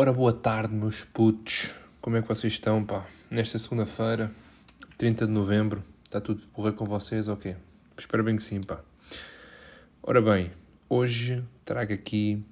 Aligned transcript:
Ora, 0.00 0.14
boa 0.14 0.32
tarde, 0.32 0.72
meus 0.72 1.04
putos. 1.04 1.74
Como 2.00 2.16
é 2.16 2.22
que 2.22 2.28
vocês 2.28 2.54
estão, 2.54 2.82
pá? 2.82 3.06
Nesta 3.30 3.58
segunda-feira, 3.58 4.32
30 4.96 5.26
de 5.26 5.30
novembro, 5.30 5.84
está 6.02 6.18
tudo 6.18 6.40
porra 6.54 6.72
com 6.72 6.86
vocês 6.86 7.28
ou 7.28 7.34
okay? 7.34 7.52
quê? 7.52 7.58
Espero 7.98 8.24
bem 8.24 8.34
que 8.34 8.42
sim, 8.42 8.62
pá. 8.62 8.80
Ora 10.02 10.22
bem, 10.22 10.52
hoje 10.88 11.44
trago 11.66 11.92
aqui 11.92 12.42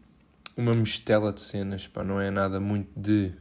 uma 0.55 0.75
mistela 0.75 1.33
de 1.33 1.41
cenas, 1.41 1.89
pá. 1.89 2.05
Não 2.05 2.21
é 2.21 2.31
nada 2.31 2.61
muito 2.61 2.91
de 2.95 3.33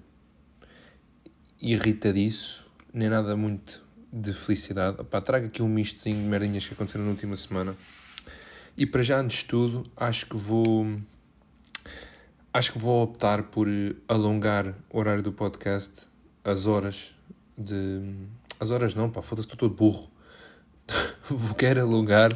irritadiço, 1.62 2.72
nem 2.94 3.10
nada 3.10 3.36
muito 3.36 3.84
de 4.10 4.32
felicidade. 4.32 5.04
Pá, 5.04 5.20
trago 5.20 5.48
aqui 5.48 5.62
um 5.62 5.68
mistozinho 5.68 6.16
de 6.16 6.30
merdinhas 6.30 6.66
que 6.66 6.74
aconteceram 6.74 7.04
na 7.04 7.12
última 7.12 7.36
semana. 7.36 7.76
E 8.78 8.86
para 8.86 9.04
já, 9.04 9.20
antes 9.20 9.40
de 9.40 9.46
tudo, 9.48 9.84
acho 9.98 10.28
que 10.28 10.38
vou 10.38 10.98
Acho 12.58 12.72
que 12.72 12.80
vou 12.80 13.04
optar 13.04 13.44
por 13.44 13.68
alongar 14.08 14.74
o 14.90 14.98
horário 14.98 15.22
do 15.22 15.32
podcast, 15.32 16.08
as 16.44 16.66
horas 16.66 17.14
de. 17.56 18.02
As 18.60 18.72
horas 18.72 18.96
não, 18.96 19.12
pá, 19.12 19.22
foda-se, 19.22 19.48
estou 19.48 19.70
todo 19.70 19.76
burro. 19.78 20.10
vou 21.30 21.54
querer 21.54 21.82
alongar 21.82 22.32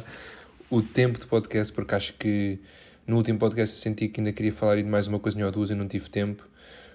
o 0.70 0.80
tempo 0.80 1.18
de 1.18 1.26
podcast, 1.26 1.72
porque 1.72 1.96
acho 1.96 2.12
que 2.12 2.60
no 3.04 3.16
último 3.16 3.36
podcast 3.36 3.74
eu 3.74 3.80
senti 3.80 4.06
que 4.06 4.20
ainda 4.20 4.32
queria 4.32 4.52
falar 4.52 4.76
de 4.76 4.84
mais 4.84 5.08
uma 5.08 5.18
coisinha 5.18 5.44
ou 5.44 5.50
duas 5.50 5.70
e 5.70 5.74
não 5.74 5.88
tive 5.88 6.08
tempo. 6.08 6.48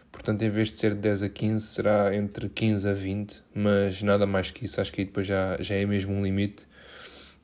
Portanto, 0.09 0.43
em 0.43 0.49
vez 0.49 0.71
de 0.71 0.79
ser 0.79 0.93
de 0.93 1.01
10 1.01 1.23
a 1.23 1.29
15, 1.29 1.67
será 1.67 2.15
entre 2.15 2.47
15 2.47 2.87
a 2.89 2.93
20, 2.93 3.43
mas 3.53 4.01
nada 4.03 4.25
mais 4.25 4.51
que 4.51 4.63
isso, 4.63 4.79
acho 4.79 4.93
que 4.93 5.01
aí 5.01 5.05
depois 5.05 5.25
já, 5.25 5.57
já 5.59 5.75
é 5.75 5.85
mesmo 5.85 6.13
um 6.13 6.23
limite. 6.23 6.65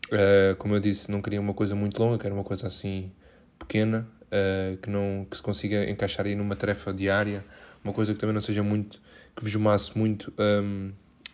Uh, 0.06 0.56
como 0.60 0.76
eu 0.76 0.80
disse, 0.80 1.12
não 1.12 1.22
queria 1.22 1.42
uma 1.42 1.54
coisa 1.54 1.76
muito 1.76 2.02
longa, 2.02 2.18
quero 2.18 2.34
uma 2.34 2.46
coisa 2.46 2.68
assim 2.68 3.12
pequena, 3.60 4.08
uh, 4.34 4.78
que, 4.78 4.90
não, 4.90 5.26
que 5.30 5.38
se 5.38 5.44
consiga 5.44 5.90
encaixar 5.90 6.26
aí 6.26 6.36
numa 6.36 6.56
tarefa 6.56 6.92
diária, 6.92 7.46
uma 7.84 7.94
coisa 7.94 8.14
que 8.14 8.20
também 8.20 8.34
não 8.34 8.42
seja 8.42 8.64
muito, 8.64 9.00
que 9.36 9.44
vos 9.44 9.56
masse 9.56 9.98
muito 9.98 10.34
um, 10.38 10.44
ehm, 10.44 10.92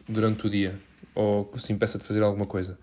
durante 0.07 0.45
o 0.45 0.49
dia, 0.49 0.77
ou 1.15 1.45
que 1.45 1.57
vos 1.57 1.69
impeça 1.69 1.97
de 1.97 2.03
fazer 2.03 2.21
alguma 2.21 2.45
coisa. 2.45 2.77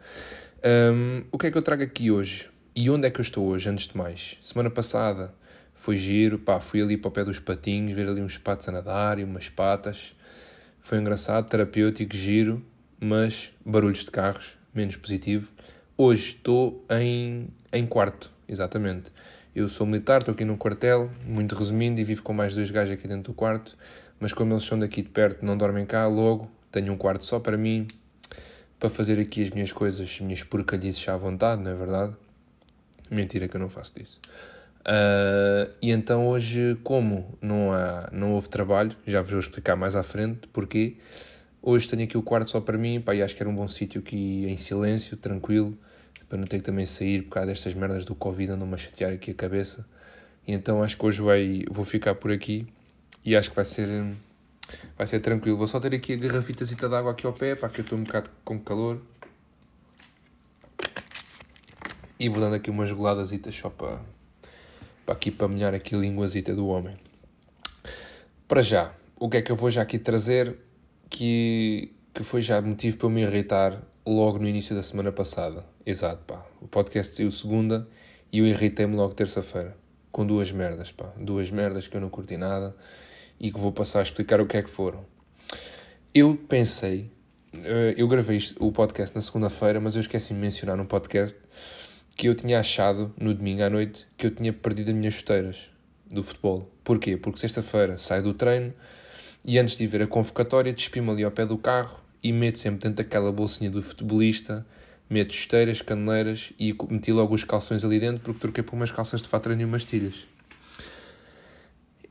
Um, 0.65 1.19
ehm, 1.19 1.25
o 1.31 1.39
que 1.39 1.49
é 1.49 1.51
que 1.51 1.59
eu 1.59 1.63
trago 1.63 1.83
aqui 1.83 2.11
hoje? 2.11 2.49
E 2.75 2.91
onde 2.91 3.07
é 3.07 3.11
que 3.11 3.21
eu 3.21 3.23
estou 3.23 3.47
hoje, 3.47 3.69
antes 3.69 3.89
de 3.89 3.97
mais? 3.97 4.39
Semana 4.43 4.71
passada 4.71 5.35
foi 5.75 5.97
giro, 5.97 6.39
pá, 6.39 6.61
fui 6.61 6.81
ali 6.81 6.97
para 6.97 7.09
o 7.09 7.11
pé 7.13 7.25
dos 7.25 7.39
patinhos, 7.39 7.93
ver 7.93 8.09
ali 8.09 8.21
uns 8.21 8.39
patos 8.39 8.69
a 8.69 8.73
nadar 8.73 9.19
e 9.19 9.25
umas 9.25 9.49
patas. 9.49 10.15
Foi 10.81 10.99
engraçado, 10.99 11.49
terapêutico, 11.49 12.15
giro, 12.15 12.65
mas 13.01 13.53
barulhos 13.65 14.05
de 14.05 14.11
carros, 14.11 14.57
menos 14.75 14.97
positivo. 14.97 15.51
Hoje 15.97 16.37
estou 16.37 16.85
em, 16.91 17.49
em 17.73 17.87
quarto, 17.87 18.31
exatamente. 18.49 19.11
Eu 19.57 19.71
sou 19.71 19.87
militar, 19.87 20.19
estou 20.19 20.35
aqui 20.35 20.45
no 20.45 20.55
quartel, 20.59 21.11
muito 21.25 21.55
resumindo, 21.55 21.99
e 21.99 22.05
vivo 22.05 22.23
com 22.23 22.35
mais 22.35 22.55
dois 22.55 22.71
gajos 22.71 22.93
aqui 22.93 23.09
dentro 23.09 23.33
do 23.33 23.35
quarto, 23.35 23.75
mas 24.21 24.31
como 24.35 24.53
eles 24.53 24.65
são 24.65 24.79
daqui 24.79 25.01
de 25.01 25.09
perto, 25.09 25.47
não 25.47 25.57
dormem 25.57 25.87
cá, 25.87 26.07
logo 26.07 26.51
tenho 26.71 26.93
um 26.93 26.97
quarto 26.99 27.25
só 27.25 27.41
para 27.41 27.57
mim, 27.57 27.89
para 28.79 28.91
fazer 28.91 29.19
aqui 29.19 29.41
as 29.43 29.49
minhas 29.49 29.73
coisas, 29.73 30.03
as 30.03 30.21
minhas 30.21 30.43
porcalhices 30.43 31.09
à 31.09 31.17
vontade, 31.17 31.63
não 31.63 31.71
é 31.71 31.75
verdade? 31.75 32.15
Mentira 33.11 33.49
que 33.49 33.57
eu 33.57 33.61
não 33.63 33.71
faço 33.71 33.95
disso. 33.99 34.21
Uh, 34.83 35.73
e 35.81 35.91
então 35.91 36.29
hoje, 36.29 36.77
como 36.85 37.39
não, 37.41 37.73
há, 37.73 38.11
não 38.13 38.33
houve 38.33 38.51
trabalho, 38.51 38.95
já 39.07 39.23
vos 39.23 39.31
vou 39.31 39.41
explicar 39.41 39.75
mais 39.75 39.97
à 39.97 40.03
frente 40.03 40.47
porquê. 40.49 40.99
Hoje 41.63 41.89
tenho 41.89 42.05
aqui 42.05 42.19
o 42.19 42.23
quarto 42.23 42.51
só 42.51 42.61
para 42.61 42.77
mim, 42.77 43.01
pá, 43.01 43.15
e 43.15 43.23
acho 43.23 43.35
que 43.35 43.43
era 43.43 43.49
um 43.49 43.55
bom 43.55 43.67
sítio 43.67 44.03
aqui 44.03 44.45
em 44.47 44.57
silêncio, 44.59 45.17
tranquilo, 45.17 45.79
para 46.29 46.39
não 46.39 46.47
ter 46.47 46.59
que 46.59 46.65
também 46.65 46.85
sair 46.85 47.23
por 47.23 47.31
causa 47.31 47.49
destas 47.49 47.75
merdas 47.75 48.05
do 48.05 48.15
Covid, 48.15 48.53
andam-me 48.53 48.75
a 48.75 48.77
chatear 48.77 49.13
aqui 49.13 49.31
a 49.31 49.35
cabeça. 49.35 49.87
E 50.47 50.53
então 50.53 50.83
acho 50.83 50.97
que 50.97 51.07
hoje 51.07 51.21
vai, 51.21 51.65
vou 51.71 51.85
ficar 51.85 52.15
por 52.15 52.31
aqui 52.31 52.67
e 53.25 53.37
acho 53.37 53.51
que 53.51 53.57
vai 53.57 53.65
ser, 53.65 53.89
vai 54.97 55.07
ser 55.07 55.21
tranquilo. 55.21 55.57
Vou 55.57 55.67
só 55.67 55.81
ter 55.81 55.95
aqui 55.95 56.15
a 56.15 56.17
garrafitazita 56.17 56.89
de 56.89 56.95
água 56.95 57.13
aqui 57.13 57.27
ao 57.27 57.33
pé, 57.33 57.55
para 57.55 57.69
que 57.69 57.81
eu 57.81 57.83
estou 57.83 57.99
um 57.99 58.05
bocado 58.05 58.31
com 58.45 58.59
calor. 58.59 59.01
E 62.19 62.29
vou 62.29 62.41
dando 62.41 62.55
aqui 62.55 62.71
umas 62.71 62.91
goladas 62.91 63.31
só 63.53 63.69
para, 63.69 64.01
para 65.05 65.15
aqui 65.15 65.31
para 65.31 65.49
melhor 65.49 65.75
aqui 65.75 65.95
a 65.95 65.99
linguazita 65.99 66.55
do 66.55 66.67
homem. 66.69 66.97
Para 68.49 68.63
já, 68.63 68.95
o 69.17 69.29
que 69.29 69.39
é 69.39 69.43
que 69.43 69.51
eu 69.51 69.57
vou 69.57 69.71
já 69.71 69.83
aqui 69.83 69.99
trazer 69.99 70.57
que, 71.11 71.93
que 72.15 72.23
foi 72.23 72.41
já 72.41 72.63
motivo 72.63 72.97
para 72.97 73.07
eu 73.07 73.11
me 73.11 73.23
irritar 73.23 73.83
logo 74.07 74.39
no 74.39 74.47
início 74.47 74.75
da 74.75 74.83
semana 74.83 75.11
passada. 75.11 75.65
Exato, 75.85 76.23
pá. 76.27 76.47
O 76.61 76.69
podcast 76.69 77.15
saiu 77.15 77.31
segunda 77.31 77.89
e 78.33 78.39
eu 78.39 78.47
irritei-me 78.47 78.95
logo 78.95 79.15
terça-feira. 79.15 79.77
Com 80.13 80.25
duas 80.25 80.53
merdas, 80.53 80.93
pá. 80.93 81.13
Duas 81.19 81.51
merdas 81.51 81.89
que 81.89 81.97
eu 81.97 82.01
não 82.01 82.09
curti 82.09 82.37
nada 82.37 82.75
e 83.41 83.51
que 83.51 83.59
vou 83.59 83.73
passar 83.73 84.01
a 84.01 84.03
explicar 84.03 84.41
o 84.41 84.47
que 84.47 84.57
é 84.57 84.63
que 84.63 84.71
foram. 84.71 85.05
Eu 86.15 86.37
pensei, 86.49 87.11
eh, 87.53 87.95
eu 87.97 88.09
gravei 88.09 88.39
o 88.61 88.71
podcast 88.73 89.15
na 89.15 89.21
segunda-feira, 89.21 89.81
mas 89.81 89.97
eu 89.97 90.01
esqueci 90.01 90.33
de 90.33 90.41
mencionar 90.41 90.77
no 90.77 90.87
podcast 90.87 91.39
que 92.17 92.29
eu 92.29 92.35
tinha 92.35 92.61
achado 92.61 93.13
no 93.21 93.35
domingo 93.35 93.63
à 93.63 93.69
noite 93.69 94.07
que 94.17 94.27
eu 94.27 94.31
tinha 94.31 94.53
perdido 94.53 94.91
as 94.91 94.97
minhas 94.97 95.15
chuteiras 95.15 95.71
do 96.11 96.23
futebol. 96.23 96.71
Porquê? 96.83 97.17
Porque 97.17 97.39
sexta-feira 97.39 97.99
saio 97.99 98.23
do 98.23 98.33
treino 98.33 98.73
e 99.45 99.59
antes 99.59 99.77
de 99.77 99.85
ir 99.85 99.89
ver 99.89 100.03
a 100.03 100.07
convocatória 100.07 100.73
despimo 100.73 101.13
ali 101.13 101.25
ao 101.25 101.31
pé 101.31 101.45
do 101.45 101.59
carro 101.59 102.06
e 102.23 102.33
meto 102.33 102.59
sempre 102.59 102.81
dentro 102.81 103.05
daquela 103.05 103.31
bolsinha 103.31 103.71
do 103.71 103.83
futebolista, 103.83 104.67
meto 105.09 105.35
esteiras, 105.35 105.81
caneleiras 105.83 106.53
e 106.59 106.77
meti 106.91 107.13
logo 107.13 107.35
os 107.35 107.45
calções 107.45 107.85
ali 107.85 108.01
dentro 108.01 108.21
porque 108.21 108.41
troquei 108.41 108.65
por 108.65 108.75
umas 108.75 108.91
calças 108.91 109.23
de 109.23 109.29
fato 109.29 109.53
e 109.53 109.65
umas 109.65 109.85
tilhas. 109.85 110.27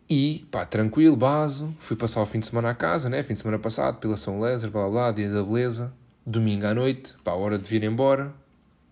E, 0.07 0.45
pá, 0.51 0.65
tranquilo, 0.65 1.15
baso, 1.15 1.75
fui 1.79 1.95
passar 1.95 2.21
o 2.21 2.27
fim 2.27 2.39
de 2.39 2.45
semana 2.45 2.69
à 2.69 2.75
casa, 2.75 3.09
né? 3.09 3.23
Fim 3.23 3.33
de 3.33 3.39
semana 3.39 3.57
passado, 3.57 3.99
Lézer, 4.39 4.69
blá 4.69 4.83
blá 4.83 4.91
blá, 4.91 5.11
dia 5.11 5.31
da 5.31 5.43
beleza. 5.43 5.91
Domingo 6.23 6.67
à 6.67 6.75
noite, 6.75 7.15
pá, 7.23 7.33
hora 7.33 7.57
de 7.57 7.67
vir 7.67 7.83
embora, 7.83 8.33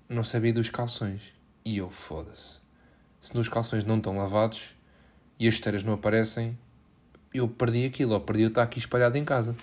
não 0.09 0.23
sabia 0.23 0.51
dos 0.51 0.69
calções. 0.69 1.33
E 1.63 1.77
eu, 1.77 1.89
foda-se. 1.89 2.59
Se 3.21 3.35
nos 3.35 3.47
calções 3.47 3.83
não 3.83 3.97
estão 3.97 4.17
lavados 4.17 4.75
e 5.39 5.47
as 5.47 5.53
esteiras 5.53 5.83
não 5.83 5.93
aparecem, 5.93 6.57
eu 7.33 7.47
perdi 7.47 7.85
aquilo, 7.85 8.13
ou 8.13 8.19
perdi 8.19 8.45
o 8.45 8.47
estar 8.47 8.63
aqui 8.63 8.79
espalhado 8.79 9.17
em 9.17 9.23
casa. 9.23 9.55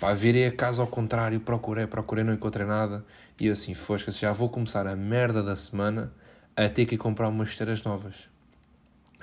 Pá, 0.00 0.14
virei 0.14 0.46
a 0.46 0.52
casa 0.52 0.80
ao 0.80 0.86
contrário, 0.86 1.40
procurei, 1.40 1.86
procurei, 1.86 2.22
não 2.22 2.32
encontrei 2.32 2.64
nada. 2.64 3.04
E 3.38 3.48
assim, 3.48 3.74
fosca 3.74 4.12
já 4.12 4.32
vou 4.32 4.48
começar 4.48 4.86
a 4.86 4.94
merda 4.94 5.42
da 5.42 5.56
semana 5.56 6.12
a 6.56 6.68
ter 6.68 6.86
que 6.86 6.96
comprar 6.96 7.28
umas 7.28 7.48
esteiras 7.50 7.82
novas. 7.82 8.28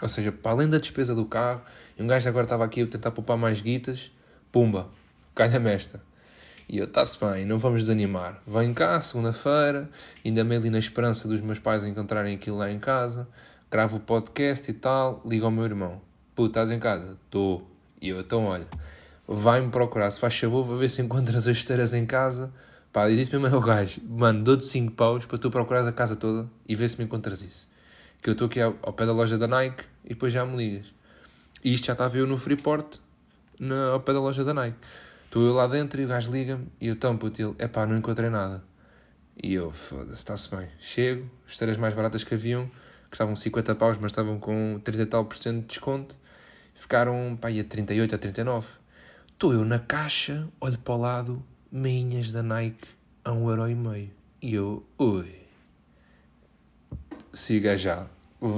Ou 0.02 0.10
seja, 0.10 0.32
para 0.32 0.52
além 0.52 0.68
da 0.68 0.78
despesa 0.78 1.16
do 1.16 1.26
carro, 1.26 1.62
e 1.98 2.04
um 2.04 2.08
gajo 2.08 2.28
agora 2.28 2.44
estava 2.46 2.66
aqui 2.66 2.82
a 2.82 2.88
tentar 2.88 3.12
poupar 3.12 3.38
mais 3.38 3.62
guitas, 3.62 4.12
pumba, 4.52 4.90
calha-me 5.34 5.70
esta. 5.70 6.02
E 6.68 6.78
eu, 6.78 6.86
está-se 6.86 7.18
bem, 7.20 7.46
não 7.46 7.58
vamos 7.58 7.82
desanimar. 7.82 8.42
Venho 8.46 8.74
cá, 8.74 9.00
segunda-feira, 9.00 9.90
ainda 10.26 10.44
meio 10.44 10.60
ali 10.60 10.70
na 10.70 10.80
esperança 10.80 11.28
dos 11.28 11.40
meus 11.40 11.60
pais 11.60 11.86
encontrarem 11.86 12.36
aquilo 12.36 12.58
lá 12.58 12.70
em 12.70 12.80
casa, 12.80 13.28
gravo 13.72 13.98
o 13.98 14.00
podcast 14.02 14.70
e 14.70 14.74
tal, 14.74 15.22
ligo 15.26 15.46
ao 15.46 15.52
meu 15.52 15.64
irmão. 15.64 16.02
Puta, 16.34 16.60
estás 16.60 16.72
em 16.72 16.80
casa? 16.80 17.18
Estou. 17.26 17.70
E 18.02 18.10
eu, 18.10 18.20
então 18.20 18.46
olha, 18.46 18.68
vai-me 19.28 19.70
procurar, 19.70 20.10
se 20.12 20.20
faz 20.20 20.38
favor, 20.38 20.66
para 20.66 20.76
ver 20.76 20.90
se 20.90 21.02
encontras 21.02 21.48
as 21.48 21.58
esteiras 21.58 21.94
em 21.94 22.06
casa. 22.06 22.54
Pá, 22.92 23.10
e 23.10 23.16
disse 23.16 23.36
mesmo 23.36 23.54
ao 23.54 23.62
gajo, 23.62 24.02
mano, 24.08 24.44
dou-te 24.44 24.64
5 24.64 24.94
paus 24.94 25.26
para 25.26 25.38
tu 25.38 25.52
procurares 25.52 25.88
a 25.88 25.92
casa 25.92 26.16
toda 26.16 26.50
e 26.66 26.76
ver 26.76 26.90
se 26.90 26.98
me 26.98 27.04
encontras 27.04 27.42
isso. 27.42 27.70
Que 28.22 28.30
eu 28.30 28.32
estou 28.32 28.48
aqui 28.48 28.62
ao, 28.62 28.74
pé 28.74 29.06
da 29.06 29.12
loja 29.12 29.38
da 29.38 29.48
Nike 29.48 29.84
e 30.06 30.10
depois 30.10 30.32
já 30.32 30.46
me 30.46 30.56
ligas. 30.56 30.94
E 31.64 31.74
isto 31.74 31.88
já 31.88 31.94
estava 31.94 32.18
eu 32.18 32.26
no 32.26 32.38
Freeport, 32.38 33.00
na, 33.60 33.88
ao 33.90 34.00
pé 34.00 34.14
da 34.14 34.22
loja 34.22 34.46
da 34.46 34.54
Nike. 34.54 34.78
Estou 35.26 35.46
eu 35.46 35.54
lá 35.54 35.68
dentro 35.68 36.00
e 36.00 36.06
o 36.06 36.08
gajo 36.08 36.32
liga-me 36.32 36.68
e 36.80 36.88
eu 36.88 36.96
tampo 36.96 37.28
ele, 37.28 37.54
é 37.60 37.68
pá, 37.68 37.86
não 37.86 37.98
encontrei 37.98 38.30
nada. 38.30 38.64
E 39.44 39.54
eu, 39.54 39.72
foda-se, 39.72 40.14
está-se 40.14 40.56
bem. 40.56 40.70
Chego, 40.80 41.30
as 41.46 41.52
esteiras 41.52 41.76
mais 41.76 41.94
baratas 41.94 42.24
que 42.24 42.34
haviam, 42.34 42.72
que 43.10 43.16
estavam 43.16 43.36
50 43.36 43.76
paus, 43.76 43.98
mas 43.98 44.14
estavam 44.14 44.40
com 44.40 44.80
30 44.82 45.02
e 45.02 45.06
tal 45.06 45.26
por 45.26 45.36
cento 45.36 45.62
de 45.62 45.68
desconto, 45.68 46.18
ficaram, 46.74 47.38
pá, 47.42 47.50
a 47.50 47.64
38 47.64 48.16
a 48.16 48.18
39. 48.18 48.68
Estou 49.36 49.52
eu 49.52 49.66
na 49.66 49.80
caixa, 49.80 50.48
olho 50.62 50.78
para 50.78 50.94
o 50.94 50.98
lado, 50.98 51.44
meinhas 51.70 52.32
da 52.32 52.42
Nike 52.42 52.88
a 53.22 53.34
um 53.34 53.50
euro 53.50 53.70
e 53.70 53.76
meio. 53.76 54.10
E 54.42 54.56
eu, 54.56 54.82
ui. 54.98 55.30
Siga 57.34 57.78
já. 57.78 58.08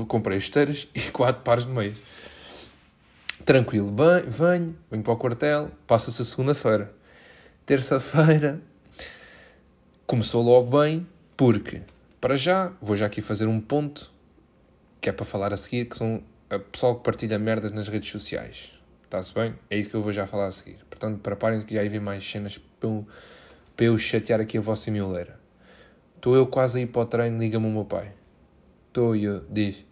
Comprei 0.07 0.37
esteiras 0.37 0.87
e 0.93 1.01
quatro 1.09 1.41
pares 1.41 1.65
de 1.65 1.71
meias. 1.71 1.97
Tranquilo, 3.43 3.91
venho, 4.27 4.75
venho, 4.91 5.03
para 5.03 5.13
o 5.13 5.17
quartel, 5.17 5.71
passa-se 5.87 6.21
a 6.21 6.25
segunda-feira. 6.25 6.93
Terça-feira 7.65 8.61
começou 10.05 10.43
logo 10.43 10.79
bem, 10.79 11.07
porque, 11.35 11.81
para 12.21 12.35
já, 12.35 12.71
vou 12.79 12.95
já 12.95 13.07
aqui 13.07 13.19
fazer 13.19 13.47
um 13.47 13.59
ponto 13.59 14.11
que 15.01 15.09
é 15.09 15.11
para 15.11 15.25
falar 15.25 15.51
a 15.51 15.57
seguir, 15.57 15.85
que 15.85 15.97
são 15.97 16.21
a 16.51 16.59
pessoal 16.59 16.97
que 16.97 17.03
partilha 17.03 17.39
merdas 17.39 17.71
nas 17.71 17.87
redes 17.87 18.11
sociais. 18.11 18.76
Está-se 19.07 19.33
bem? 19.33 19.55
É 19.69 19.77
isso 19.77 19.89
que 19.89 19.95
eu 19.95 20.01
vou 20.01 20.11
já 20.11 20.27
falar 20.27 20.47
a 20.47 20.51
seguir. 20.51 20.79
Portanto, 20.89 21.19
preparem-se 21.19 21.65
que 21.65 21.73
já 21.73 21.79
aí 21.79 21.87
vem 21.87 22.01
mais 22.01 22.29
cenas 22.29 22.57
para 22.57 22.89
eu, 22.89 23.07
para 23.73 23.85
eu 23.85 23.97
chatear 23.97 24.41
aqui 24.41 24.57
a 24.57 24.61
vossa 24.61 24.91
mioleira. 24.91 25.39
Estou 26.17 26.35
eu 26.35 26.45
quase 26.45 26.79
a 26.79 26.81
ir 26.81 26.87
para 26.87 27.03
o 27.03 27.05
treino, 27.05 27.39
liga-me 27.39 27.67
o 27.67 27.69
meu 27.69 27.85
pai. 27.85 28.11
Estou 28.89 29.15
eu, 29.15 29.45
diz. 29.49 29.85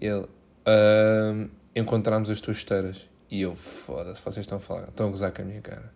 Ele, 0.00 0.22
uh, 0.22 1.50
encontramos 1.76 2.30
as 2.30 2.40
tuas 2.40 2.56
esteiras. 2.56 3.10
E 3.30 3.42
eu, 3.42 3.54
foda-se, 3.54 4.22
vocês 4.22 4.38
estão 4.38 4.56
a 4.56 4.60
falar, 4.60 4.88
estão 4.88 5.06
a 5.06 5.10
gozar 5.10 5.32
com 5.32 5.42
a 5.42 5.44
minha 5.44 5.60
cara. 5.60 5.92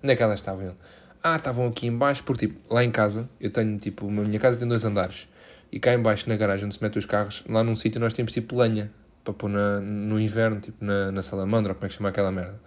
Onde 0.00 0.12
é 0.12 0.16
que 0.16 0.22
elas 0.22 0.38
estavam? 0.38 0.62
Ele, 0.62 0.76
ah, 1.20 1.34
estavam 1.34 1.66
aqui 1.66 1.88
embaixo, 1.88 2.22
porque 2.22 2.46
tipo, 2.46 2.72
lá 2.72 2.84
em 2.84 2.92
casa, 2.92 3.28
eu 3.40 3.50
tenho 3.50 3.76
tipo, 3.76 4.06
a 4.06 4.10
minha 4.10 4.38
casa 4.38 4.56
tem 4.56 4.68
dois 4.68 4.84
andares. 4.84 5.26
E 5.72 5.80
cá 5.80 5.92
embaixo, 5.92 6.28
na 6.28 6.36
garagem 6.36 6.66
onde 6.66 6.76
se 6.76 6.82
mete 6.82 6.96
os 6.96 7.06
carros, 7.06 7.42
lá 7.48 7.64
num 7.64 7.74
sítio 7.74 8.00
nós 8.00 8.14
temos 8.14 8.32
tipo 8.32 8.56
lenha, 8.56 8.92
para 9.22 9.32
pôr 9.32 9.48
na, 9.48 9.80
no 9.80 10.18
inverno, 10.18 10.60
tipo 10.60 10.84
na, 10.84 11.12
na 11.12 11.22
salamandra, 11.22 11.74
como 11.74 11.86
é 11.86 11.88
que 11.88 11.94
chama 11.94 12.08
aquela 12.08 12.32
merda. 12.32 12.60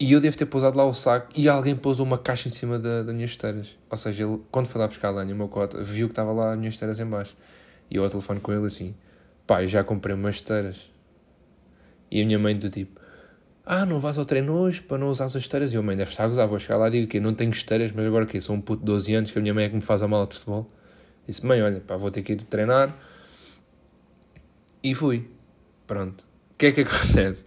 E 0.00 0.12
eu 0.12 0.20
devo 0.20 0.36
ter 0.36 0.46
pousado 0.46 0.76
lá 0.78 0.84
o 0.84 0.94
saco 0.94 1.28
e 1.34 1.48
alguém 1.48 1.74
pousou 1.74 2.06
uma 2.06 2.18
caixa 2.18 2.48
em 2.48 2.52
cima 2.52 2.78
da, 2.78 3.02
das 3.02 3.14
minhas 3.14 3.30
esteiras. 3.30 3.76
Ou 3.90 3.96
seja, 3.98 4.24
ele, 4.24 4.40
quando 4.50 4.66
foi 4.66 4.80
lá 4.80 4.86
buscar 4.86 5.08
a 5.08 5.10
lenha, 5.10 5.34
o 5.34 5.36
meu 5.36 5.48
cota, 5.48 5.82
viu 5.82 6.06
que 6.06 6.12
estava 6.12 6.30
lá 6.32 6.52
as 6.52 6.58
minhas 6.58 6.74
esteiras 6.74 7.00
em 7.00 7.06
baixo. 7.06 7.36
E 7.90 7.96
eu 7.96 8.04
ao 8.04 8.10
telefone 8.10 8.38
com 8.38 8.52
ele 8.52 8.66
assim, 8.66 8.94
pá, 9.44 9.62
eu 9.62 9.68
já 9.68 9.82
comprei 9.82 10.14
umas 10.14 10.36
esteiras. 10.36 10.88
E 12.10 12.22
a 12.22 12.24
minha 12.24 12.38
mãe 12.38 12.56
do 12.56 12.70
tipo, 12.70 13.00
ah, 13.66 13.84
não 13.84 13.98
vais 13.98 14.16
ao 14.16 14.24
treino 14.24 14.52
hoje 14.52 14.80
para 14.80 14.98
não 14.98 15.08
usar 15.08 15.24
as 15.24 15.34
esteiras? 15.34 15.72
E 15.72 15.76
eu, 15.76 15.82
mãe, 15.82 15.96
deve 15.96 16.10
estar 16.10 16.24
a 16.24 16.28
gozar, 16.28 16.46
vou 16.46 16.60
chegar 16.60 16.76
lá 16.76 16.86
e 16.88 16.92
digo 16.92 17.08
que 17.08 17.18
não 17.18 17.34
tenho 17.34 17.50
esteiras, 17.50 17.90
mas 17.90 18.06
agora 18.06 18.24
que 18.24 18.40
sou 18.40 18.54
um 18.54 18.60
puto 18.60 18.80
de 18.80 18.86
12 18.86 19.14
anos, 19.14 19.30
que 19.32 19.38
a 19.38 19.42
minha 19.42 19.52
mãe 19.52 19.64
é 19.64 19.68
que 19.68 19.74
me 19.74 19.82
faz 19.82 20.00
a 20.00 20.06
mala 20.06 20.26
de 20.26 20.34
futebol. 20.34 20.70
Disse, 21.26 21.44
mãe, 21.44 21.60
olha, 21.60 21.80
pá, 21.80 21.96
vou 21.96 22.10
ter 22.10 22.22
que 22.22 22.32
ir 22.34 22.42
treinar. 22.44 22.96
E 24.88 24.94
fui. 24.94 25.30
Pronto. 25.86 26.22
O 26.52 26.54
que 26.56 26.66
é 26.66 26.72
que 26.72 26.80
acontece? 26.88 27.44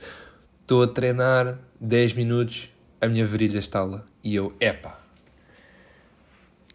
Estou 0.62 0.84
a 0.84 0.88
treinar 0.88 1.58
10 1.80 2.14
minutos, 2.14 2.70
a 3.02 3.08
minha 3.08 3.26
virilha 3.26 3.58
estala. 3.58 4.06
E 4.24 4.36
eu, 4.36 4.56
epá. 4.60 5.00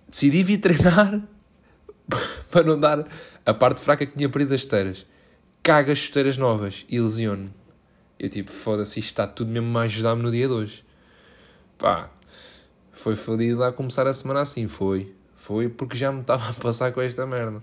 Decidi 0.08 0.42
vir 0.42 0.58
treinar 0.58 1.22
para 2.50 2.64
não 2.64 2.80
dar 2.80 3.06
a 3.44 3.54
parte 3.54 3.80
fraca 3.80 4.04
que 4.04 4.16
tinha 4.16 4.28
perdido 4.28 4.54
as 4.54 4.62
esteiras. 4.62 5.06
Caga 5.62 5.92
as 5.92 6.00
esteiras 6.00 6.36
novas 6.36 6.84
e 6.88 6.98
lesiono. 6.98 7.54
Eu 8.18 8.28
tipo, 8.28 8.50
foda-se, 8.50 8.98
isto 8.98 9.10
está 9.10 9.24
tudo 9.24 9.52
mesmo 9.52 9.78
a 9.78 9.82
ajudar-me 9.82 10.22
no 10.22 10.32
dia 10.32 10.48
de 10.48 10.52
hoje. 10.52 10.84
Pá, 11.78 12.10
foi 12.90 13.14
fodido 13.14 13.60
lá 13.60 13.70
começar 13.70 14.06
a 14.08 14.12
semana 14.12 14.40
assim, 14.40 14.66
foi. 14.66 15.14
Foi 15.36 15.68
porque 15.68 15.96
já 15.96 16.10
me 16.10 16.22
estava 16.22 16.42
a 16.50 16.54
passar 16.54 16.90
com 16.90 17.00
esta 17.00 17.24
merda. 17.24 17.62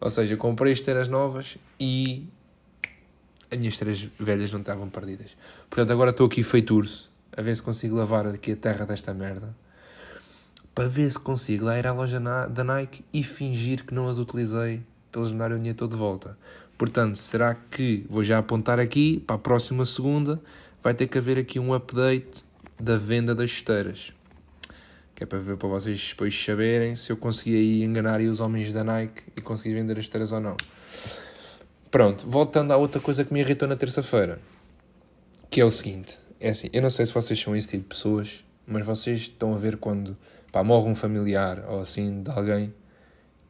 Ou 0.00 0.10
seja, 0.10 0.36
comprei 0.36 0.72
esteiras 0.72 1.08
novas 1.08 1.58
e 1.78 2.26
as 3.50 3.58
minhas 3.58 3.74
esteiras 3.74 4.08
velhas 4.18 4.52
não 4.52 4.60
estavam 4.60 4.88
perdidas. 4.88 5.36
Portanto, 5.68 5.90
agora 5.90 6.10
estou 6.10 6.26
aqui 6.26 6.42
feito 6.42 6.74
urso, 6.74 7.10
a 7.36 7.42
ver 7.42 7.54
se 7.56 7.62
consigo 7.62 7.96
lavar 7.96 8.26
aqui 8.26 8.52
a 8.52 8.56
terra 8.56 8.84
desta 8.84 9.12
merda. 9.12 9.54
Para 10.74 10.88
ver 10.88 11.10
se 11.10 11.18
consigo 11.18 11.64
lá 11.64 11.78
ir 11.78 11.86
à 11.86 11.92
loja 11.92 12.20
da 12.20 12.62
Nike 12.62 13.04
e 13.12 13.24
fingir 13.24 13.84
que 13.84 13.92
não 13.92 14.08
as 14.08 14.18
utilizei 14.18 14.82
para 15.10 15.22
eles 15.22 15.32
me 15.32 15.38
darem 15.38 15.58
o 15.58 15.88
de 15.88 15.96
volta. 15.96 16.38
Portanto, 16.76 17.16
será 17.16 17.54
que 17.54 18.06
vou 18.08 18.22
já 18.22 18.38
apontar 18.38 18.78
aqui 18.78 19.18
para 19.26 19.34
a 19.34 19.38
próxima 19.38 19.84
segunda? 19.84 20.40
Vai 20.80 20.94
ter 20.94 21.08
que 21.08 21.18
haver 21.18 21.38
aqui 21.38 21.58
um 21.58 21.74
update 21.74 22.44
da 22.78 22.96
venda 22.96 23.34
das 23.34 23.50
esteiras 23.50 24.12
que 25.18 25.24
é 25.24 25.26
para 25.26 25.40
ver 25.40 25.56
para 25.56 25.68
vocês 25.68 26.10
depois 26.10 26.44
saberem 26.44 26.94
se 26.94 27.10
eu 27.10 27.16
consegui 27.16 27.56
aí 27.56 27.82
enganar 27.82 28.20
aí 28.20 28.28
os 28.28 28.38
homens 28.38 28.72
da 28.72 28.84
Nike 28.84 29.24
e 29.36 29.40
consegui 29.40 29.74
vender 29.74 29.98
as 29.98 30.04
esteiras 30.04 30.30
ou 30.30 30.40
não. 30.40 30.56
Pronto, 31.90 32.24
voltando 32.24 32.70
à 32.70 32.76
outra 32.76 33.00
coisa 33.00 33.24
que 33.24 33.32
me 33.32 33.40
irritou 33.40 33.66
na 33.66 33.74
terça-feira, 33.74 34.38
que 35.50 35.60
é 35.60 35.64
o 35.64 35.72
seguinte, 35.72 36.20
é 36.38 36.50
assim, 36.50 36.68
eu 36.72 36.80
não 36.80 36.88
sei 36.88 37.04
se 37.04 37.12
vocês 37.12 37.36
são 37.36 37.56
esse 37.56 37.66
tipo 37.66 37.82
de 37.82 37.88
pessoas, 37.88 38.44
mas 38.64 38.86
vocês 38.86 39.22
estão 39.22 39.52
a 39.52 39.58
ver 39.58 39.78
quando 39.78 40.16
pá, 40.52 40.62
morre 40.62 40.88
um 40.88 40.94
familiar 40.94 41.64
ou 41.68 41.80
assim 41.80 42.22
de 42.22 42.30
alguém 42.30 42.72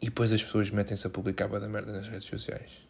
e 0.00 0.06
depois 0.06 0.32
as 0.32 0.42
pessoas 0.42 0.70
metem-se 0.70 1.06
a 1.06 1.10
publicar 1.10 1.48
da 1.48 1.68
merda 1.68 1.92
nas 1.92 2.08
redes 2.08 2.26
sociais. 2.26 2.82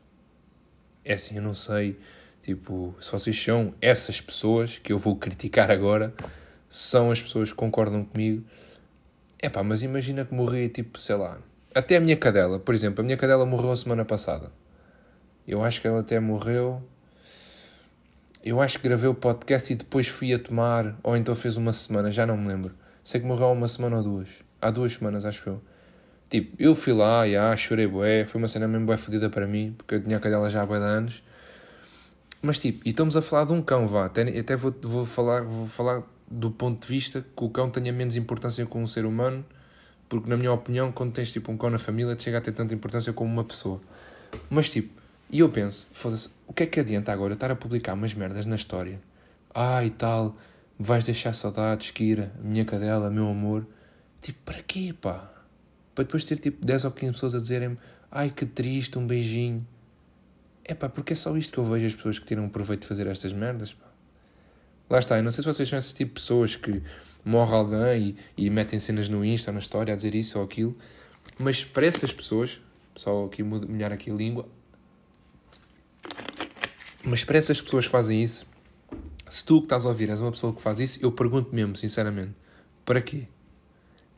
É 1.04 1.14
assim, 1.14 1.34
eu 1.34 1.42
não 1.42 1.52
sei, 1.52 1.98
tipo, 2.44 2.94
se 3.00 3.10
vocês 3.10 3.42
são 3.42 3.74
essas 3.80 4.20
pessoas 4.20 4.78
que 4.78 4.92
eu 4.92 4.98
vou 5.00 5.16
criticar 5.16 5.68
agora, 5.68 6.14
são 6.70 7.10
as 7.10 7.20
pessoas 7.20 7.50
que 7.50 7.56
concordam 7.56 8.04
comigo 8.04 8.44
é 9.40 9.48
pá, 9.48 9.62
mas 9.62 9.82
imagina 9.82 10.24
que 10.24 10.34
morri, 10.34 10.68
tipo, 10.68 10.98
sei 10.98 11.16
lá. 11.16 11.38
Até 11.74 11.96
a 11.96 12.00
minha 12.00 12.16
cadela, 12.16 12.58
por 12.58 12.74
exemplo, 12.74 13.02
a 13.02 13.04
minha 13.04 13.16
cadela 13.16 13.46
morreu 13.46 13.70
a 13.70 13.76
semana 13.76 14.04
passada. 14.04 14.50
Eu 15.46 15.62
acho 15.62 15.80
que 15.80 15.86
ela 15.86 16.00
até 16.00 16.18
morreu. 16.18 16.82
Eu 18.44 18.60
acho 18.60 18.78
que 18.78 18.88
gravei 18.88 19.08
o 19.08 19.14
podcast 19.14 19.72
e 19.72 19.76
depois 19.76 20.08
fui 20.08 20.32
a 20.34 20.38
tomar, 20.38 20.98
ou 21.02 21.16
então 21.16 21.34
fez 21.36 21.56
uma 21.56 21.72
semana, 21.72 22.10
já 22.10 22.26
não 22.26 22.36
me 22.36 22.48
lembro. 22.48 22.74
Sei 23.04 23.20
que 23.20 23.26
morreu 23.26 23.46
há 23.46 23.52
uma 23.52 23.68
semana 23.68 23.98
ou 23.98 24.02
duas. 24.02 24.28
Há 24.60 24.70
duas 24.70 24.94
semanas, 24.94 25.24
acho 25.24 25.48
eu. 25.48 25.62
Tipo, 26.28 26.54
eu 26.58 26.74
fui 26.74 26.92
lá, 26.92 27.28
já, 27.28 27.54
chorei 27.56 27.86
bué, 27.86 28.26
foi 28.26 28.40
uma 28.40 28.48
cena 28.48 28.66
mesmo 28.66 28.86
bué 28.86 28.96
fodida 28.96 29.30
para 29.30 29.46
mim, 29.46 29.74
porque 29.78 29.94
eu 29.94 30.02
tinha 30.02 30.16
a 30.16 30.20
cadela 30.20 30.50
já 30.50 30.62
há 30.62 30.66
bué 30.66 30.78
de 30.78 30.84
anos. 30.84 31.22
Mas 32.42 32.60
tipo, 32.60 32.82
e 32.84 32.90
estamos 32.90 33.16
a 33.16 33.22
falar 33.22 33.44
de 33.46 33.52
um 33.52 33.62
cão, 33.62 33.86
vá, 33.86 34.06
até, 34.06 34.22
até 34.22 34.56
vou, 34.56 34.74
vou, 34.82 35.06
falar, 35.06 35.42
vou 35.42 35.66
falar 35.66 36.02
do 36.30 36.50
ponto 36.50 36.86
de 36.86 36.88
vista 36.88 37.24
que 37.36 37.44
o 37.44 37.48
cão 37.48 37.70
tenha 37.70 37.92
menos 37.92 38.16
importância 38.16 38.64
como 38.66 38.84
um 38.84 38.86
ser 38.86 39.06
humano, 39.06 39.44
porque, 40.08 40.28
na 40.28 40.36
minha 40.36 40.52
opinião, 40.52 40.90
quando 40.90 41.12
tens 41.12 41.30
tipo 41.30 41.52
um 41.52 41.56
cão 41.56 41.70
na 41.70 41.78
família, 41.78 42.14
te 42.16 42.24
chega 42.24 42.38
a 42.38 42.40
ter 42.40 42.52
tanta 42.52 42.74
importância 42.74 43.12
como 43.12 43.30
uma 43.30 43.44
pessoa. 43.44 43.80
Mas 44.48 44.68
tipo, 44.68 44.92
e 45.30 45.40
eu 45.40 45.48
penso, 45.50 45.88
foda-se, 45.92 46.30
o 46.46 46.52
que 46.52 46.62
é 46.62 46.66
que 46.66 46.80
adianta 46.80 47.12
agora 47.12 47.34
estar 47.34 47.50
a 47.50 47.56
publicar 47.56 47.94
umas 47.94 48.14
merdas 48.14 48.46
na 48.46 48.56
história? 48.56 49.00
Ah, 49.54 49.84
e 49.84 49.90
tal, 49.90 50.36
vais 50.78 51.04
deixar 51.04 51.34
saudades, 51.34 51.90
Kira, 51.90 52.32
minha 52.42 52.64
cadela, 52.64 53.10
meu 53.10 53.28
amor. 53.28 53.66
Tipo, 54.22 54.38
para 54.44 54.62
quê, 54.62 54.94
pá? 54.98 55.30
Para 55.94 56.04
depois 56.04 56.24
ter 56.24 56.38
tipo 56.38 56.64
10 56.64 56.84
ou 56.84 56.90
15 56.92 57.12
pessoas 57.12 57.34
a 57.34 57.38
dizerem-me, 57.38 57.78
ai 58.10 58.30
que 58.30 58.46
triste, 58.46 58.98
um 58.98 59.06
beijinho. 59.06 59.66
É 60.64 60.74
pá, 60.74 60.88
porque 60.88 61.12
é 61.12 61.16
só 61.16 61.36
isto 61.36 61.52
que 61.52 61.58
eu 61.58 61.64
vejo 61.64 61.86
as 61.86 61.94
pessoas 61.94 62.18
que 62.18 62.26
tiram 62.26 62.48
proveito 62.48 62.82
de 62.82 62.86
fazer 62.86 63.06
estas 63.06 63.32
merdas, 63.32 63.72
pá. 63.72 63.87
Lá 64.88 64.98
está, 64.98 65.18
eu 65.18 65.22
não 65.22 65.30
sei 65.30 65.42
se 65.42 65.52
vocês 65.52 65.68
são 65.68 65.78
esse 65.78 65.94
tipo 65.94 66.14
de 66.14 66.20
pessoas 66.20 66.56
que 66.56 66.82
morre 67.24 67.54
alguém 67.54 68.16
e, 68.36 68.46
e 68.46 68.50
metem 68.50 68.78
cenas 68.78 69.08
no 69.08 69.24
Insta, 69.24 69.52
na 69.52 69.58
história, 69.58 69.92
a 69.92 69.96
dizer 69.96 70.14
isso 70.14 70.38
ou 70.38 70.44
aquilo, 70.44 70.76
mas 71.38 71.62
para 71.62 71.86
essas 71.86 72.12
pessoas, 72.12 72.60
só 72.96 73.26
aqui 73.26 73.42
molhar 73.42 73.92
aqui 73.92 74.10
a 74.10 74.14
língua, 74.14 74.48
mas 77.04 77.24
para 77.24 77.38
essas 77.38 77.60
pessoas 77.60 77.84
que 77.84 77.90
fazem 77.90 78.22
isso, 78.22 78.46
se 79.28 79.44
tu 79.44 79.60
que 79.60 79.66
estás 79.66 79.84
a 79.84 79.90
ouvir 79.90 80.08
és 80.08 80.20
uma 80.20 80.30
pessoa 80.30 80.54
que 80.54 80.62
faz 80.62 80.78
isso, 80.78 80.98
eu 81.02 81.12
pergunto 81.12 81.54
mesmo, 81.54 81.76
sinceramente, 81.76 82.34
para 82.84 83.00
quê? 83.00 83.28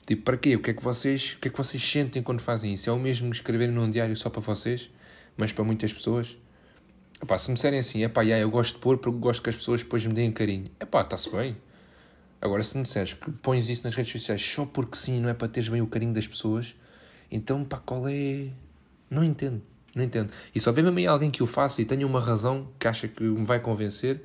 Tipo, 0.06 0.22
para 0.22 0.36
quê? 0.36 0.56
O 0.56 0.60
que 0.60 0.70
é 0.70 0.74
que 0.74 0.82
vocês, 0.82 1.32
o 1.32 1.40
que 1.40 1.48
é 1.48 1.50
que 1.50 1.58
vocês 1.58 1.82
sentem 1.82 2.22
quando 2.22 2.40
fazem 2.40 2.72
isso? 2.74 2.88
É 2.88 2.92
o 2.92 2.98
mesmo 2.98 3.30
que 3.30 3.36
escreverem 3.36 3.74
num 3.74 3.90
diário 3.90 4.16
só 4.16 4.30
para 4.30 4.40
vocês, 4.40 4.90
mas 5.36 5.52
para 5.52 5.64
muitas 5.64 5.92
pessoas? 5.92 6.36
Epá, 7.22 7.36
se 7.36 7.50
me 7.50 7.54
disserem 7.54 7.78
assim, 7.78 8.02
epá, 8.02 8.22
yeah, 8.22 8.42
eu 8.42 8.50
gosto 8.50 8.74
de 8.74 8.80
pôr 8.80 8.98
porque 8.98 9.18
gosto 9.18 9.42
que 9.42 9.50
as 9.50 9.56
pessoas 9.56 9.82
depois 9.82 10.04
me 10.06 10.14
deem 10.14 10.32
carinho. 10.32 10.66
Epá, 10.80 11.02
está-se 11.02 11.30
bem. 11.30 11.56
Agora, 12.40 12.62
se 12.62 12.76
me 12.76 12.82
disseres 12.82 13.12
que 13.12 13.30
pões 13.30 13.68
isso 13.68 13.84
nas 13.84 13.94
redes 13.94 14.10
sociais 14.10 14.42
só 14.42 14.64
porque 14.64 14.96
sim, 14.96 15.20
não 15.20 15.28
é 15.28 15.34
para 15.34 15.46
teres 15.46 15.68
bem 15.68 15.82
o 15.82 15.86
carinho 15.86 16.14
das 16.14 16.26
pessoas, 16.26 16.74
então, 17.30 17.64
pá, 17.64 17.76
qual 17.78 18.08
é... 18.08 18.48
Não 19.10 19.22
entendo. 19.22 19.60
Não 19.94 20.02
entendo. 20.02 20.32
E 20.54 20.60
só 20.60 20.72
vê 20.72 20.82
mesmo 20.82 20.98
aí 20.98 21.06
alguém 21.06 21.30
que 21.30 21.42
o 21.42 21.46
faça 21.46 21.82
e 21.82 21.84
tenha 21.84 22.06
uma 22.06 22.20
razão 22.20 22.68
que 22.78 22.88
acha 22.88 23.08
que 23.08 23.22
me 23.22 23.44
vai 23.44 23.60
convencer, 23.60 24.22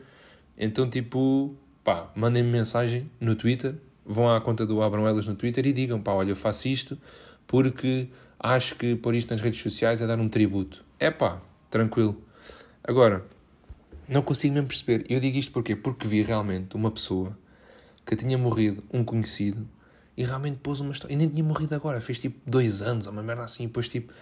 então, 0.57 0.89
tipo, 0.89 1.53
pá, 1.83 2.09
mandem-me 2.15 2.49
mensagem 2.49 3.11
no 3.19 3.35
Twitter, 3.35 3.75
vão 4.05 4.33
à 4.33 4.39
conta 4.39 4.65
do 4.65 4.81
Abram 4.81 5.05
Elas 5.05 5.25
no 5.25 5.35
Twitter 5.35 5.65
e 5.65 5.73
digam, 5.73 6.01
pá, 6.01 6.13
olha, 6.13 6.29
eu 6.29 6.35
faço 6.35 6.67
isto 6.67 6.97
porque 7.47 8.09
acho 8.39 8.75
que 8.75 8.95
pôr 8.95 9.15
isto 9.15 9.31
nas 9.31 9.41
redes 9.41 9.61
sociais 9.61 10.01
é 10.01 10.07
dar 10.07 10.19
um 10.19 10.29
tributo. 10.29 10.85
É 10.99 11.11
pá, 11.11 11.41
tranquilo. 11.69 12.24
Agora, 12.87 13.25
não 14.07 14.21
consigo 14.21 14.53
mesmo 14.53 14.67
perceber. 14.67 15.05
Eu 15.09 15.19
digo 15.19 15.37
isto 15.37 15.51
porquê? 15.51 15.75
Porque 15.75 16.07
vi 16.07 16.21
realmente 16.21 16.75
uma 16.75 16.91
pessoa 16.91 17.35
que 18.05 18.15
tinha 18.15 18.37
morrido, 18.37 18.83
um 18.93 19.03
conhecido, 19.03 19.67
e 20.15 20.23
realmente 20.23 20.57
pôs 20.57 20.81
uma 20.81 20.91
história. 20.91 21.11
E 21.11 21.17
nem 21.17 21.27
tinha 21.27 21.43
morrido 21.43 21.73
agora, 21.73 21.99
fez 21.99 22.19
tipo 22.19 22.39
dois 22.47 22.83
anos, 22.83 23.07
uma 23.07 23.23
merda 23.23 23.43
assim, 23.43 23.63
e 23.63 23.67
depois 23.67 23.89
tipo, 23.89 24.13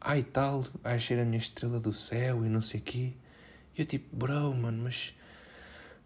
ai 0.00 0.22
tal, 0.22 0.64
vai 0.80 1.00
ser 1.00 1.18
a 1.18 1.24
minha 1.24 1.38
estrela 1.38 1.80
do 1.80 1.92
céu 1.92 2.46
e 2.46 2.48
não 2.48 2.60
sei 2.60 2.78
o 2.78 2.82
quê. 2.84 3.12
E 3.76 3.80
eu 3.80 3.84
tipo, 3.84 4.14
bro, 4.14 4.54
mano, 4.54 4.84
mas. 4.84 5.12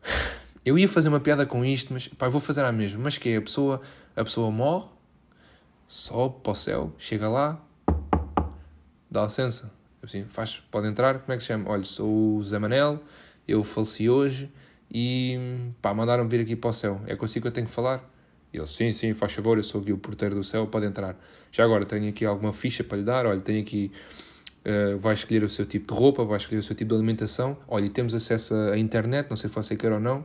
Eu 0.65 0.79
ia 0.79 0.89
fazer 0.89 1.09
uma 1.09 1.21
piada 1.21 1.47
com 1.47 1.65
isto, 1.65 1.95
mas 1.95 2.09
pá, 2.09 2.29
vou 2.29 2.43
fazer 2.43 2.63
a 2.63 2.71
mesma. 2.71 3.03
Mas 3.03 3.17
que 3.17 3.31
é? 3.31 3.37
A 3.37 3.41
pessoa, 3.41 3.81
a 4.15 4.23
pessoa 4.23 4.51
morre, 4.51 4.91
sobe 5.87 6.41
para 6.43 6.53
o 6.53 6.55
céu, 6.55 6.93
chega 6.99 7.27
lá, 7.27 7.65
dá 9.11 9.25
licença, 9.25 9.73
Assim, 10.03 10.25
faz, 10.25 10.63
pode 10.71 10.87
entrar, 10.87 11.19
como 11.19 11.33
é 11.33 11.37
que 11.37 11.43
se 11.43 11.49
chama? 11.49 11.71
Olha, 11.71 11.85
sou 11.85 12.37
o 12.37 12.43
Zé 12.43 12.59
Manel, 12.59 13.03
eu 13.47 13.65
faleci 13.65 14.09
hoje 14.09 14.51
e 14.93 15.39
pá, 15.83 15.93
mandaram-me 15.93 16.31
vir 16.31 16.41
aqui 16.41 16.55
para 16.55 16.71
o 16.71 16.73
céu. 16.73 17.01
É 17.07 17.17
consigo 17.17 17.43
que 17.43 17.49
eu 17.49 17.53
tenho 17.53 17.67
que 17.67 17.73
falar? 17.73 18.09
Ele, 18.53 18.67
sim, 18.67 18.93
sim, 18.93 19.13
faz 19.13 19.33
favor, 19.33 19.59
eu 19.59 19.63
sou 19.63 19.81
aqui 19.81 19.93
o 19.93 19.99
porteiro 19.99 20.35
do 20.35 20.43
céu, 20.43 20.67
pode 20.67 20.87
entrar. 20.87 21.17
Já 21.53 21.65
agora 21.65 21.85
tenho 21.85 22.09
aqui 22.09 22.25
alguma 22.25 22.53
ficha 22.53 22.83
para 22.83 22.97
lhe 22.99 23.05
dar, 23.05 23.27
olha, 23.27 23.41
tenho 23.41 23.61
aqui, 23.61 23.93
uh, 24.65 24.97
vai 24.99 25.15
escolher 25.15 25.43
o 25.43 25.51
seu 25.51 25.67
tipo 25.67 25.93
de 25.93 25.99
roupa, 25.99 26.25
vai 26.25 26.39
escolher 26.39 26.61
o 26.61 26.63
seu 26.63 26.75
tipo 26.75 26.91
de 26.91 26.95
alimentação, 26.95 27.59
olha, 27.67 27.91
temos 27.91 28.15
acesso 28.15 28.55
à 28.55 28.79
internet, 28.79 29.29
não 29.29 29.37
sei 29.37 29.51
se 29.51 29.57
você 29.57 29.77
quer 29.77 29.93
ou 29.93 30.01
não. 30.01 30.25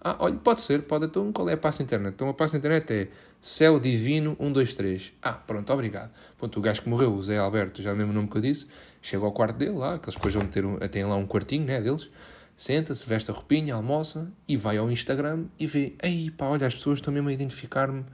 Ah, 0.00 0.16
olha, 0.20 0.36
pode 0.36 0.62
ser, 0.62 0.82
pode, 0.82 1.06
então 1.06 1.30
qual 1.30 1.48
é 1.50 1.52
a 1.52 1.56
passa 1.58 1.82
internet? 1.82 2.14
Então 2.14 2.28
a 2.28 2.34
passa 2.34 2.56
internet 2.56 2.90
é 2.92 3.08
Céu 3.40 3.78
Divino 3.78 4.36
123. 4.40 5.12
Ah, 5.20 5.34
pronto, 5.34 5.70
obrigado. 5.72 6.10
Pronto, 6.38 6.58
o 6.58 6.62
gajo 6.62 6.82
que 6.82 6.88
morreu, 6.88 7.12
o 7.12 7.22
Zé 7.22 7.38
Alberto, 7.38 7.82
já 7.82 7.90
é 7.90 7.92
o 7.92 8.06
nome 8.06 8.28
que 8.28 8.36
eu 8.36 8.40
disse, 8.40 8.66
chega 9.02 9.24
ao 9.24 9.32
quarto 9.32 9.56
dele 9.56 9.72
lá, 9.72 9.98
que 9.98 10.06
eles 10.06 10.14
depois 10.14 10.32
vão 10.32 10.46
ter 10.46 10.64
um, 10.64 10.78
têm 10.78 11.04
lá 11.04 11.16
um 11.16 11.26
quartinho, 11.26 11.66
né, 11.66 11.82
deles, 11.82 12.10
Senta-se, 12.60 13.08
veste 13.08 13.30
a 13.30 13.34
roupinha, 13.34 13.74
almoça 13.74 14.30
e 14.46 14.54
vai 14.54 14.76
ao 14.76 14.90
Instagram 14.90 15.46
e 15.58 15.66
vê, 15.66 15.94
ei 16.02 16.30
pá, 16.30 16.44
olha, 16.44 16.66
as 16.66 16.74
pessoas 16.74 16.98
estão 16.98 17.10
mesmo 17.10 17.30
a 17.30 17.32
identificar-me, 17.32 18.04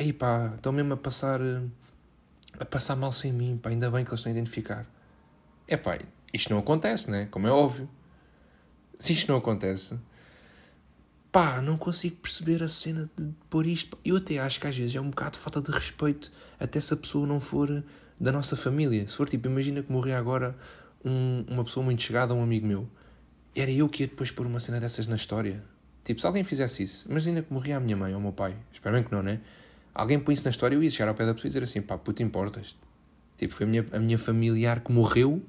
ei 0.00 0.10
pá, 0.10 0.54
estão 0.56 0.72
mesmo 0.72 0.94
a 0.94 0.96
passar, 0.96 1.38
eh, 1.42 1.60
a 2.58 2.64
passar 2.64 2.96
mal 2.96 3.12
sem 3.12 3.30
mim, 3.30 3.60
pá, 3.62 3.68
ainda 3.68 3.90
bem 3.90 4.02
que 4.02 4.08
eles 4.08 4.20
estão 4.20 4.32
a 4.32 4.34
identificar. 4.34 4.86
É 5.68 5.76
pá, 5.76 5.98
isto 6.32 6.48
não 6.48 6.60
acontece, 6.60 7.10
né? 7.10 7.28
Como 7.30 7.46
é 7.46 7.50
óbvio. 7.50 7.86
Se 8.98 9.12
isto 9.12 9.30
não 9.30 9.36
acontece, 9.36 10.00
pá, 11.34 11.60
não 11.60 11.76
consigo 11.76 12.14
perceber 12.18 12.62
a 12.62 12.68
cena 12.68 13.10
de 13.18 13.28
pôr 13.50 13.66
isto. 13.66 13.98
Eu 14.04 14.18
até 14.18 14.38
acho 14.38 14.60
que 14.60 14.68
às 14.68 14.76
vezes 14.76 14.94
é 14.94 15.00
um 15.00 15.10
bocado 15.10 15.36
falta 15.36 15.60
de 15.60 15.68
respeito, 15.72 16.30
até 16.60 16.78
se 16.78 16.94
a 16.94 16.96
pessoa 16.96 17.26
não 17.26 17.40
for 17.40 17.82
da 18.20 18.30
nossa 18.30 18.54
família. 18.54 19.08
Se 19.08 19.16
for 19.16 19.28
tipo, 19.28 19.48
imagina 19.48 19.82
que 19.82 19.90
morrer 19.90 20.12
agora 20.12 20.56
um, 21.04 21.44
uma 21.48 21.64
pessoa 21.64 21.82
muito 21.82 22.00
chegada, 22.00 22.32
um 22.32 22.40
amigo 22.40 22.68
meu, 22.68 22.88
era 23.52 23.68
eu 23.68 23.88
que 23.88 24.04
ia 24.04 24.06
depois 24.06 24.30
pôr 24.30 24.46
uma 24.46 24.60
cena 24.60 24.78
dessas 24.78 25.08
na 25.08 25.16
história. 25.16 25.60
Tipo, 26.04 26.20
se 26.20 26.26
alguém 26.28 26.44
fizesse 26.44 26.84
isso, 26.84 27.10
imagina 27.10 27.42
que 27.42 27.52
morria 27.52 27.78
a 27.78 27.80
minha 27.80 27.96
mãe 27.96 28.12
ou 28.12 28.20
o 28.20 28.22
meu 28.22 28.32
pai, 28.32 28.56
espero 28.72 28.94
bem 28.94 29.02
que 29.02 29.10
não, 29.10 29.20
né? 29.20 29.40
Alguém 29.92 30.20
põe 30.20 30.34
isso 30.34 30.44
na 30.44 30.50
história, 30.50 30.76
eu 30.76 30.84
ia 30.84 30.90
chegar 30.90 31.08
ao 31.08 31.16
pé 31.16 31.26
da 31.26 31.34
pessoa 31.34 31.48
e 31.48 31.50
dizer 31.50 31.64
assim, 31.64 31.82
pá, 31.82 31.98
puto, 31.98 32.22
importas. 32.22 32.76
Tipo, 33.36 33.54
foi 33.54 33.66
a 33.66 33.68
minha, 33.68 33.84
a 33.90 33.98
minha 33.98 34.20
familiar 34.20 34.78
que 34.78 34.92
morreu 34.92 35.42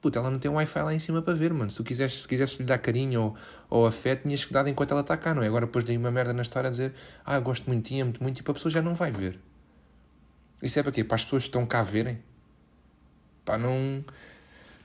puta, 0.00 0.18
ela 0.18 0.30
não 0.30 0.38
tem 0.38 0.50
um 0.50 0.54
Wi-Fi 0.54 0.82
lá 0.82 0.94
em 0.94 0.98
cima 0.98 1.20
para 1.22 1.34
ver, 1.34 1.52
mano. 1.52 1.70
Se 1.70 1.76
tu 1.76 1.84
quisesse, 1.84 2.20
se 2.20 2.28
quisesse 2.28 2.58
lhe 2.58 2.64
dar 2.64 2.78
carinho 2.78 3.20
ou, 3.20 3.36
ou 3.68 3.86
afeto, 3.86 4.22
tinhas 4.22 4.44
que 4.44 4.52
dar 4.52 4.66
enquanto 4.66 4.92
ela 4.92 5.00
está 5.00 5.16
cá, 5.16 5.34
não 5.34 5.42
é? 5.42 5.46
Agora 5.46 5.66
depois 5.66 5.84
daí 5.84 5.96
uma 5.96 6.10
merda 6.10 6.32
na 6.32 6.42
história 6.42 6.68
a 6.68 6.70
dizer, 6.70 6.94
ah, 7.24 7.38
gosto 7.40 7.66
muito 7.66 7.88
de 7.88 8.00
amo-te 8.00 8.22
muito, 8.22 8.36
tipo, 8.36 8.50
a 8.50 8.54
pessoa 8.54 8.72
já 8.72 8.80
não 8.80 8.94
vai 8.94 9.10
ver. 9.10 9.38
Isso 10.62 10.78
é 10.78 10.82
para 10.82 10.92
quê? 10.92 11.04
Para 11.04 11.16
as 11.16 11.24
pessoas 11.24 11.42
que 11.44 11.48
estão 11.48 11.66
cá 11.66 11.82
verem? 11.82 12.18
Pá, 13.44 13.58
não... 13.58 14.04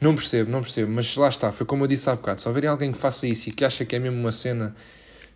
Não 0.01 0.15
percebo, 0.15 0.49
não 0.49 0.61
percebo, 0.61 0.89
mas 0.91 1.13
lá 1.17 1.27
está, 1.27 1.51
foi 1.51 1.65
como 1.65 1.83
eu 1.83 1.87
disse 1.87 2.09
há 2.09 2.15
bocado, 2.15 2.39
se 2.39 2.47
houver 2.47 2.65
alguém 2.67 2.89
que 2.89 2.97
faça 2.97 3.27
isso 3.27 3.49
e 3.49 3.51
que 3.51 3.65
acha 3.65 3.83
que 3.83 3.97
é 3.97 3.99
mesmo 3.99 4.17
uma 4.17 4.31
cena, 4.31 4.73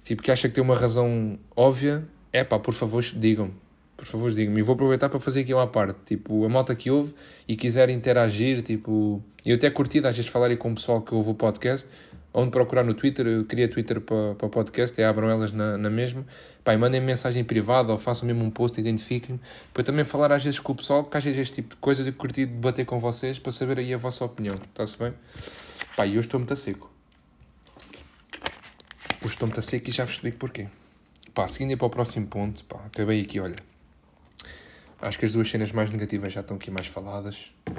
tipo, 0.05 0.23
que 0.23 0.31
acha 0.31 0.47
que 0.47 0.55
tem 0.55 0.63
uma 0.63 0.75
razão 0.75 1.37
óbvia, 1.53 2.07
é 2.31 2.45
pá, 2.45 2.57
por 2.57 2.73
favor, 2.73 3.03
digam-me, 3.03 3.53
por 3.95 4.05
favor, 4.05 4.31
digam-me. 4.31 4.59
E 4.59 4.63
vou 4.63 4.73
aproveitar 4.73 5.09
para 5.09 5.19
fazer 5.19 5.41
aqui 5.41 5.53
uma 5.53 5.67
parte. 5.67 5.99
Tipo, 6.05 6.45
a 6.45 6.49
malta 6.49 6.75
que 6.75 6.89
ouve 6.89 7.13
e 7.47 7.55
quiser 7.55 7.89
interagir, 7.89 8.61
tipo. 8.61 9.23
Eu 9.45 9.55
até 9.55 9.69
curti, 9.69 9.99
às 9.99 10.15
vezes, 10.15 10.27
falar 10.27 10.55
com 10.57 10.71
o 10.71 10.75
pessoal 10.75 11.01
que 11.01 11.13
ouve 11.13 11.31
o 11.31 11.33
podcast. 11.33 11.87
Onde 12.35 12.49
procurar 12.49 12.83
no 12.83 12.95
Twitter, 12.95 13.27
eu 13.27 13.45
queria 13.45 13.67
Twitter 13.67 14.01
para, 14.01 14.33
para 14.33 14.47
o 14.47 14.49
podcast, 14.49 14.99
é 14.99 15.05
abram 15.05 15.29
elas 15.29 15.51
na, 15.51 15.77
na 15.77 15.89
mesma. 15.89 16.25
Pá, 16.63 16.73
e 16.73 16.77
mandem 16.77 16.99
mensagem 16.99 17.43
privada 17.43 17.93
ou 17.93 17.99
façam 17.99 18.25
mesmo 18.25 18.43
um 18.43 18.49
post, 18.49 18.79
identifiquem-me. 18.79 19.39
Para 19.71 19.83
também 19.83 20.03
falar 20.03 20.31
às 20.31 20.43
vezes 20.43 20.59
com 20.59 20.71
o 20.71 20.75
pessoal, 20.75 21.03
porque 21.03 21.15
às 21.15 21.23
vezes 21.23 21.39
este 21.39 21.55
tipo 21.55 21.75
de 21.75 21.81
coisas 21.81 22.07
eu 22.07 22.13
curti 22.13 22.47
debater 22.47 22.85
com 22.85 22.97
vocês 22.97 23.37
para 23.37 23.51
saber 23.51 23.77
aí 23.77 23.93
a 23.93 23.97
vossa 23.97 24.25
opinião. 24.25 24.55
Está-se 24.55 24.97
bem? 24.97 25.13
Pá, 25.95 26.07
e 26.07 26.11
hoje 26.11 26.21
estou 26.21 26.39
muito 26.39 26.53
a 26.53 26.55
seco. 26.55 26.91
Hoje 29.21 29.33
estou 29.33 29.47
muito 29.47 29.59
a 29.59 29.63
seco 29.63 29.87
e 29.87 29.91
já 29.91 30.03
vos 30.03 30.15
explico 30.15 30.37
porquê. 30.37 30.67
Pá, 31.35 31.47
seguindo 31.47 31.69
aí 31.69 31.77
para 31.77 31.85
o 31.85 31.89
próximo 31.91 32.25
ponto, 32.25 32.63
pá, 32.65 32.79
acabei 32.87 33.21
aqui, 33.21 33.39
olha. 33.39 33.72
Acho 35.03 35.19
que 35.19 35.25
as 35.25 35.33
duas 35.33 35.49
cenas 35.49 35.73
mais 35.73 35.91
negativas 35.91 36.31
já 36.31 36.39
estão 36.39 36.55
aqui 36.55 36.71
mais 36.71 36.87
faladas. 36.87 37.51
O 37.67 37.73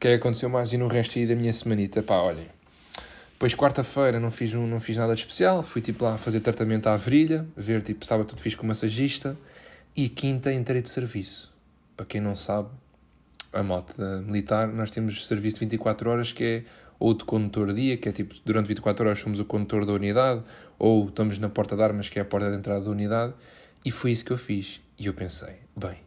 que 0.00 0.08
é 0.08 0.10
que 0.10 0.14
aconteceu 0.14 0.48
mais 0.48 0.72
e 0.72 0.76
no 0.76 0.88
resto 0.88 1.16
aí 1.16 1.24
da 1.24 1.36
minha 1.36 1.52
semanita? 1.52 2.02
Pá, 2.02 2.16
olhem. 2.16 2.48
Depois, 3.34 3.54
quarta-feira, 3.54 4.18
não 4.18 4.32
fiz, 4.32 4.52
não 4.52 4.80
fiz 4.80 4.96
nada 4.96 5.14
de 5.14 5.20
especial. 5.20 5.62
Fui, 5.62 5.80
tipo, 5.80 6.02
lá 6.02 6.18
fazer 6.18 6.40
tratamento 6.40 6.88
à 6.88 6.96
virilha. 6.96 7.46
Ver, 7.56 7.82
tipo, 7.82 8.02
estava 8.02 8.24
tudo 8.24 8.42
fixe 8.42 8.56
com 8.56 8.64
o 8.64 8.66
massagista. 8.66 9.38
E 9.94 10.08
quinta, 10.08 10.52
entrei 10.52 10.82
de 10.82 10.88
serviço. 10.88 11.54
Para 11.96 12.04
quem 12.04 12.20
não 12.20 12.34
sabe, 12.34 12.68
a 13.52 13.62
moto 13.62 13.94
militar, 14.24 14.66
nós 14.66 14.90
temos 14.90 15.24
serviço 15.24 15.58
de 15.58 15.66
24 15.66 16.10
horas, 16.10 16.32
que 16.32 16.44
é 16.44 16.64
ou 16.98 17.14
de 17.14 17.24
condutor 17.24 17.72
dia, 17.72 17.96
que 17.96 18.08
é 18.08 18.12
tipo, 18.12 18.34
durante 18.44 18.66
24 18.66 19.06
horas 19.06 19.20
somos 19.20 19.38
o 19.38 19.44
condutor 19.44 19.86
da 19.86 19.92
unidade, 19.92 20.42
ou 20.78 21.06
estamos 21.06 21.38
na 21.38 21.48
porta 21.48 21.76
de 21.76 21.82
armas, 21.82 22.08
que 22.08 22.18
é 22.18 22.22
a 22.22 22.24
porta 22.24 22.50
de 22.50 22.56
entrada 22.56 22.80
da 22.80 22.90
unidade. 22.90 23.34
E 23.84 23.92
foi 23.92 24.10
isso 24.10 24.24
que 24.24 24.32
eu 24.32 24.38
fiz. 24.38 24.80
E 24.98 25.06
eu 25.06 25.14
pensei, 25.14 25.56
bem, 25.76 26.05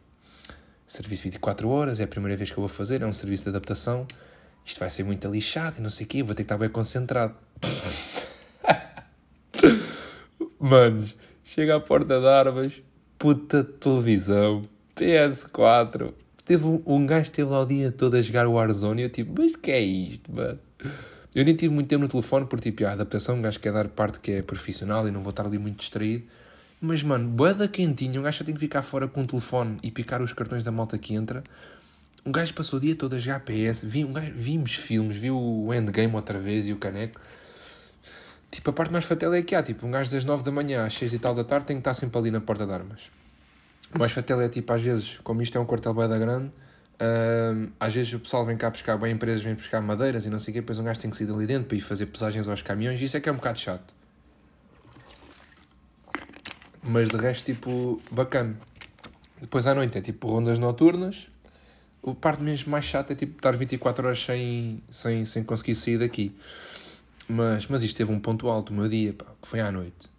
serviço 0.90 1.22
24 1.22 1.68
horas, 1.68 2.00
é 2.00 2.02
a 2.02 2.08
primeira 2.08 2.36
vez 2.36 2.50
que 2.50 2.58
eu 2.58 2.62
vou 2.62 2.68
fazer, 2.68 3.00
é 3.00 3.06
um 3.06 3.12
serviço 3.12 3.44
de 3.44 3.50
adaptação, 3.50 4.04
isto 4.64 4.80
vai 4.80 4.90
ser 4.90 5.04
muito 5.04 5.28
lixado 5.28 5.78
e 5.78 5.80
não 5.80 5.88
sei 5.88 6.04
o 6.04 6.08
quê, 6.08 6.22
vou 6.22 6.34
ter 6.34 6.42
que 6.42 6.46
estar 6.46 6.58
bem 6.58 6.68
concentrado. 6.68 7.34
Manos, 10.58 11.16
chega 11.44 11.76
à 11.76 11.80
porta 11.80 12.20
de 12.20 12.26
armas, 12.26 12.82
puta 13.16 13.62
televisão, 13.62 14.62
PS4. 14.96 16.12
Teve 16.44 16.66
um, 16.66 16.82
um 16.84 17.06
gajo 17.06 17.22
esteve 17.22 17.48
lá 17.48 17.60
o 17.60 17.66
dia 17.66 17.92
todo 17.92 18.16
a 18.16 18.22
jogar 18.22 18.48
o 18.48 18.54
Warzone 18.54 19.02
e 19.02 19.04
eu 19.04 19.10
tipo, 19.10 19.40
mas 19.40 19.54
que 19.54 19.70
é 19.70 19.80
isto, 19.80 20.34
mano? 20.34 20.58
Eu 21.32 21.44
nem 21.44 21.54
tive 21.54 21.72
muito 21.72 21.86
tempo 21.86 22.02
no 22.02 22.08
telefone 22.08 22.46
porque 22.46 22.72
tipo, 22.72 22.84
a 22.84 22.92
adaptação, 22.92 23.36
um 23.36 23.42
gajo 23.42 23.60
quer 23.60 23.72
dar 23.72 23.86
parte 23.88 24.18
que 24.18 24.32
é 24.32 24.42
profissional 24.42 25.06
e 25.06 25.12
não 25.12 25.22
vou 25.22 25.30
estar 25.30 25.46
ali 25.46 25.56
muito 25.56 25.78
distraído. 25.78 26.24
Mas, 26.80 27.02
mano, 27.02 27.28
boeda 27.28 27.68
quentinha, 27.68 28.18
um 28.18 28.22
gajo 28.22 28.42
tem 28.42 28.54
que 28.54 28.60
ficar 28.60 28.80
fora 28.80 29.06
com 29.06 29.20
o 29.20 29.26
telefone 29.26 29.78
e 29.82 29.90
picar 29.90 30.22
os 30.22 30.32
cartões 30.32 30.64
da 30.64 30.72
malta 30.72 30.96
que 30.96 31.14
entra. 31.14 31.42
Um 32.24 32.32
gajo 32.32 32.54
passou 32.54 32.78
o 32.78 32.80
dia 32.80 32.94
todo 32.94 33.16
a 33.16 33.18
jogar 33.18 33.40
PS, 33.40 33.82
vi, 33.84 34.04
um 34.04 34.12
gajo, 34.12 34.32
vimos 34.34 34.74
filmes, 34.74 35.16
viu 35.16 35.38
o 35.38 35.74
Endgame 35.74 36.14
outra 36.14 36.38
vez 36.38 36.66
e 36.66 36.72
o 36.72 36.76
Caneco. 36.76 37.20
Tipo, 38.50 38.70
a 38.70 38.72
parte 38.72 38.92
mais 38.92 39.04
fatal 39.04 39.32
é 39.34 39.42
que 39.42 39.54
há, 39.54 39.62
tipo, 39.62 39.86
um 39.86 39.90
gajo 39.90 40.10
das 40.10 40.24
9 40.24 40.42
da 40.42 40.50
manhã 40.50 40.84
às 40.84 40.94
6 40.94 41.14
e 41.14 41.18
tal 41.18 41.34
da 41.34 41.44
tarde 41.44 41.66
tem 41.66 41.76
que 41.76 41.80
estar 41.80 41.94
sempre 41.94 42.18
ali 42.18 42.30
na 42.30 42.40
porta 42.40 42.66
de 42.66 42.72
armas. 42.72 43.10
O 43.94 43.98
mais 43.98 44.12
fatal 44.12 44.40
é, 44.40 44.48
tipo, 44.48 44.72
às 44.72 44.80
vezes, 44.80 45.18
como 45.22 45.42
isto 45.42 45.56
é 45.58 45.60
um 45.60 45.66
quartel 45.66 45.92
da 45.92 46.18
grande, 46.18 46.48
uh, 46.48 47.70
às 47.78 47.94
vezes 47.94 48.12
o 48.12 48.20
pessoal 48.20 48.44
vem 48.44 48.56
cá 48.56 48.70
buscar, 48.70 48.96
bem 48.96 49.12
empresas 49.12 49.42
vêm 49.42 49.54
buscar 49.54 49.80
madeiras 49.80 50.24
e 50.24 50.30
não 50.30 50.38
sei 50.38 50.52
o 50.52 50.54
quê, 50.54 50.60
depois 50.60 50.78
um 50.78 50.84
gajo 50.84 50.98
tem 50.98 51.10
que 51.10 51.16
sair 51.16 51.26
dali 51.26 51.46
dentro 51.46 51.68
para 51.68 51.76
ir 51.76 51.80
fazer 51.80 52.06
pesagens 52.06 52.48
aos 52.48 52.62
caminhões, 52.62 53.00
e 53.00 53.04
isso 53.04 53.16
é 53.16 53.20
que 53.20 53.28
é 53.28 53.32
um 53.32 53.36
bocado 53.36 53.58
chato. 53.58 53.99
Mas 56.82 57.08
de 57.08 57.16
resto, 57.16 57.46
tipo, 57.46 58.00
bacana. 58.10 58.56
Depois 59.40 59.66
à 59.66 59.74
noite 59.74 59.96
é 59.98 60.00
tipo 60.00 60.28
rondas 60.28 60.58
noturnas. 60.58 61.28
O 62.02 62.14
parte 62.14 62.42
mesmo 62.42 62.70
mais 62.70 62.84
chato 62.84 63.10
é 63.12 63.14
tipo 63.14 63.36
estar 63.36 63.52
24 63.52 64.06
horas 64.06 64.22
sem, 64.22 64.82
sem, 64.90 65.24
sem 65.24 65.44
conseguir 65.44 65.74
sair 65.74 65.98
daqui. 65.98 66.34
Mas, 67.28 67.66
mas 67.66 67.82
isto 67.82 67.96
teve 67.96 68.10
um 68.10 68.18
ponto 68.18 68.48
alto 68.48 68.70
o 68.70 68.74
meu 68.74 68.88
dia, 68.88 69.12
pá, 69.12 69.26
que 69.40 69.46
foi 69.46 69.60
à 69.60 69.70
noite. 69.70 70.10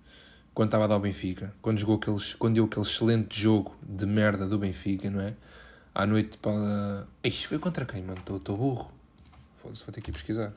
Quando 0.54 0.68
estava 0.68 0.86
a 0.86 0.88
dar 0.88 0.98
o 0.98 1.00
Benfica. 1.00 1.54
Quando, 1.62 1.80
jogou 1.80 1.96
aqueles, 1.96 2.34
quando 2.36 2.56
deu 2.56 2.66
aquele 2.66 2.86
excelente 2.86 3.40
jogo 3.40 3.76
de 3.82 4.06
merda 4.06 4.48
do 4.48 4.58
Benfica, 4.58 5.10
não 5.10 5.22
é? 5.22 5.34
À 5.94 6.06
noite 6.06 6.38
para. 6.38 7.08
Ixi, 7.24 7.48
foi 7.48 7.60
contra 7.60 7.86
quem, 7.86 8.02
mano? 8.02 8.20
Estou 8.20 8.58
burro. 8.58 8.92
Foda-se, 9.62 9.84
vou 9.84 9.94
ter 9.94 10.02
que 10.02 10.10
ir 10.10 10.14
pesquisar. 10.14 10.52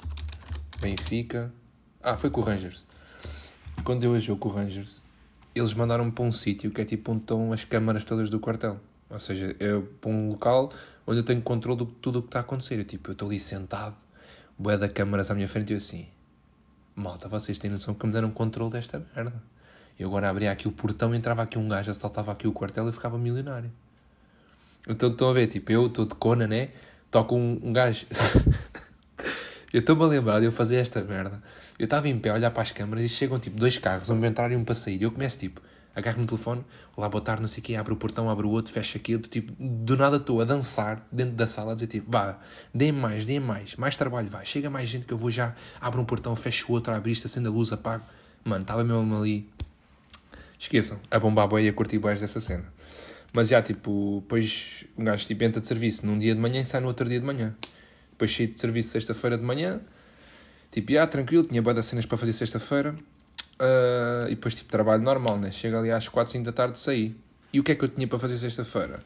Benfica. 0.81 1.53
Ah, 2.03 2.17
foi 2.17 2.31
com 2.31 2.41
o 2.41 2.45
Rangers. 2.45 2.85
Quando 3.83 4.01
deu 4.01 4.13
o 4.13 4.19
jogo 4.19 4.41
com 4.41 4.49
o 4.49 4.53
Rangers, 4.53 5.01
eles 5.55 5.75
mandaram-me 5.75 6.11
para 6.11 6.25
um 6.25 6.33
sítio 6.33 6.71
que 6.71 6.81
é 6.81 6.85
tipo 6.85 7.13
onde 7.13 7.23
estão 7.23 7.53
as 7.53 7.65
câmaras 7.65 8.05
todas 8.05 8.29
do 8.29 8.41
quartel. 8.41 8.81
Ou 9.09 9.21
seja, 9.21 9.55
é 9.61 9.81
para 10.01 10.11
um 10.11 10.31
local 10.31 10.71
onde 11.07 11.21
eu 11.21 11.25
tenho 11.25 11.41
controle 11.43 11.85
de 11.85 11.93
tudo 12.01 12.19
o 12.19 12.23
que 12.23 12.29
está 12.29 12.41
a 12.41 12.43
acontecer. 12.43 12.79
Eu, 12.79 12.85
tipo, 12.85 13.11
eu 13.11 13.13
estou 13.13 13.29
ali 13.29 13.39
sentado, 13.39 13.97
boé 14.59 14.77
da 14.77 14.89
câmaras 14.89 15.31
à 15.31 15.35
minha 15.35 15.47
frente 15.47 15.71
e 15.71 15.75
eu 15.75 15.77
assim, 15.77 16.09
malta, 16.95 17.29
vocês 17.29 17.59
têm 17.59 17.71
noção 17.71 17.95
que 17.95 18.07
me 18.07 18.13
deram 18.13 18.31
controle 18.31 18.73
desta 18.73 19.05
merda. 19.15 19.43
Eu 19.99 20.09
agora 20.09 20.29
abria 20.29 20.51
aqui 20.51 20.67
o 20.67 20.73
portão, 20.73 21.15
entrava 21.15 21.43
aqui 21.43 21.57
um 21.57 21.69
gajo, 21.69 21.91
assaltava 21.91 22.33
aqui 22.33 22.49
o 22.49 22.53
quartel 22.53 22.89
e 22.89 22.93
ficava 22.93 23.17
milionário. 23.17 23.71
Então 24.89 25.11
estão 25.11 25.31
a 25.31 25.33
ver, 25.33 25.47
tipo, 25.47 25.71
eu 25.71 25.87
estou 25.87 26.05
de 26.05 26.15
cona, 26.17 26.47
né? 26.47 26.71
Toco 27.11 27.37
um, 27.37 27.61
um 27.63 27.73
gajo. 27.73 28.07
eu 29.75 29.81
estou-me 29.81 30.05
a 30.05 30.07
lembrar 30.07 30.39
de 30.39 30.47
eu 30.47 30.53
fazer 30.53 30.77
esta 30.77 31.03
merda. 31.03 31.43
Eu 31.77 31.87
estava 31.87 32.09
em 32.09 32.17
pé 32.17 32.31
a 32.31 32.35
olhar 32.35 32.53
para 32.53 32.63
as 32.63 32.71
câmaras 32.71 33.05
e 33.05 33.09
chegam 33.09 33.41
tipo 33.41 33.59
dois 33.59 33.77
carros, 33.77 34.09
um 34.09 34.21
para 34.21 34.29
entrar 34.29 34.53
e 34.53 34.55
um 34.55 34.63
para 34.63 34.73
sair. 34.73 35.01
E 35.01 35.03
eu 35.03 35.11
começo 35.11 35.37
tipo, 35.37 35.61
agarro 35.97 36.21
no 36.21 36.29
telefone, 36.29 36.65
olá, 36.97 37.09
boa 37.09 37.21
tarde, 37.21 37.43
não 37.43 37.49
sei 37.49 37.59
o 37.59 37.63
quê, 37.65 37.75
abro 37.75 37.93
o 37.93 37.97
portão, 37.97 38.31
abro 38.31 38.49
o 38.49 38.53
outro, 38.53 38.73
fecho 38.73 38.97
aquilo, 38.97 39.23
tipo, 39.23 39.53
do 39.59 39.97
nada 39.97 40.19
estou 40.19 40.41
a 40.41 40.45
dançar 40.45 41.05
dentro 41.11 41.35
da 41.35 41.49
sala, 41.49 41.73
a 41.73 41.75
dizer 41.75 41.89
tipo, 41.89 42.09
vá, 42.09 42.39
dê 42.73 42.93
mais, 42.93 43.25
dê 43.25 43.41
mais, 43.41 43.75
mais 43.75 43.97
trabalho, 43.97 44.31
vai, 44.31 44.47
chega 44.47 44.71
mais 44.71 44.89
gente 44.89 45.07
que 45.07 45.13
eu 45.13 45.19
vou 45.19 45.29
já, 45.29 45.57
abro 45.81 46.01
um 46.01 46.05
portão, 46.05 46.37
fecho 46.37 46.67
o 46.69 46.73
outro, 46.73 46.95
abro 46.95 47.11
isto, 47.11 47.27
acendo 47.27 47.49
a 47.49 47.53
luz, 47.53 47.73
apago. 47.73 48.05
Mano, 48.45 48.63
estava 48.63 48.85
mesmo 48.85 49.17
ali. 49.17 49.51
Esqueçam, 50.57 51.01
a 51.11 51.19
bombar 51.19 51.49
boi 51.49 51.65
e 51.65 51.69
a 51.69 51.73
curtir 51.73 51.99
boias 51.99 52.21
dessa 52.21 52.41
cena. 52.41 52.65
Mas 53.33 53.49
já, 53.49 53.61
tipo, 53.61 54.21
depois 54.23 54.85
um 54.97 55.03
gajo 55.03 55.27
tipo, 55.27 55.43
entra 55.43 55.61
de 55.61 55.67
serviço 55.67 56.07
num 56.07 56.17
dia 56.17 56.33
de 56.33 56.41
manhã 56.41 56.61
e 56.61 56.65
sai 56.65 56.81
no 56.81 56.87
outro 56.87 57.09
dia 57.09 57.19
de 57.19 57.27
manhã. 57.27 57.57
Depois 58.15 58.35
saí 58.35 58.47
de 58.47 58.59
serviço 58.59 58.91
sexta-feira 58.91 59.37
de 59.37 59.45
manhã, 59.45 59.81
Tipo, 60.75 60.99
ah, 60.99 61.07
tranquilo, 61.07 61.45
tinha 61.45 61.63
boas 61.63 61.87
cenas 61.87 62.05
para 62.05 62.19
fazer 62.19 62.33
sexta-feira. 62.33 62.97
Uh, 63.61 64.27
e 64.27 64.31
depois, 64.31 64.57
tipo, 64.57 64.69
trabalho 64.69 65.05
normal, 65.05 65.39
né? 65.39 65.53
Chega 65.53 65.79
ali 65.79 65.89
às 65.93 66.09
4, 66.09 66.33
5 66.33 66.45
da 66.45 66.51
tarde, 66.51 66.81
saí. 66.81 67.15
E 67.53 67.61
o 67.61 67.63
que 67.63 67.71
é 67.71 67.77
que 67.77 67.85
eu 67.85 67.89
tinha 67.89 68.09
para 68.09 68.19
fazer 68.19 68.37
sexta-feira? 68.39 69.01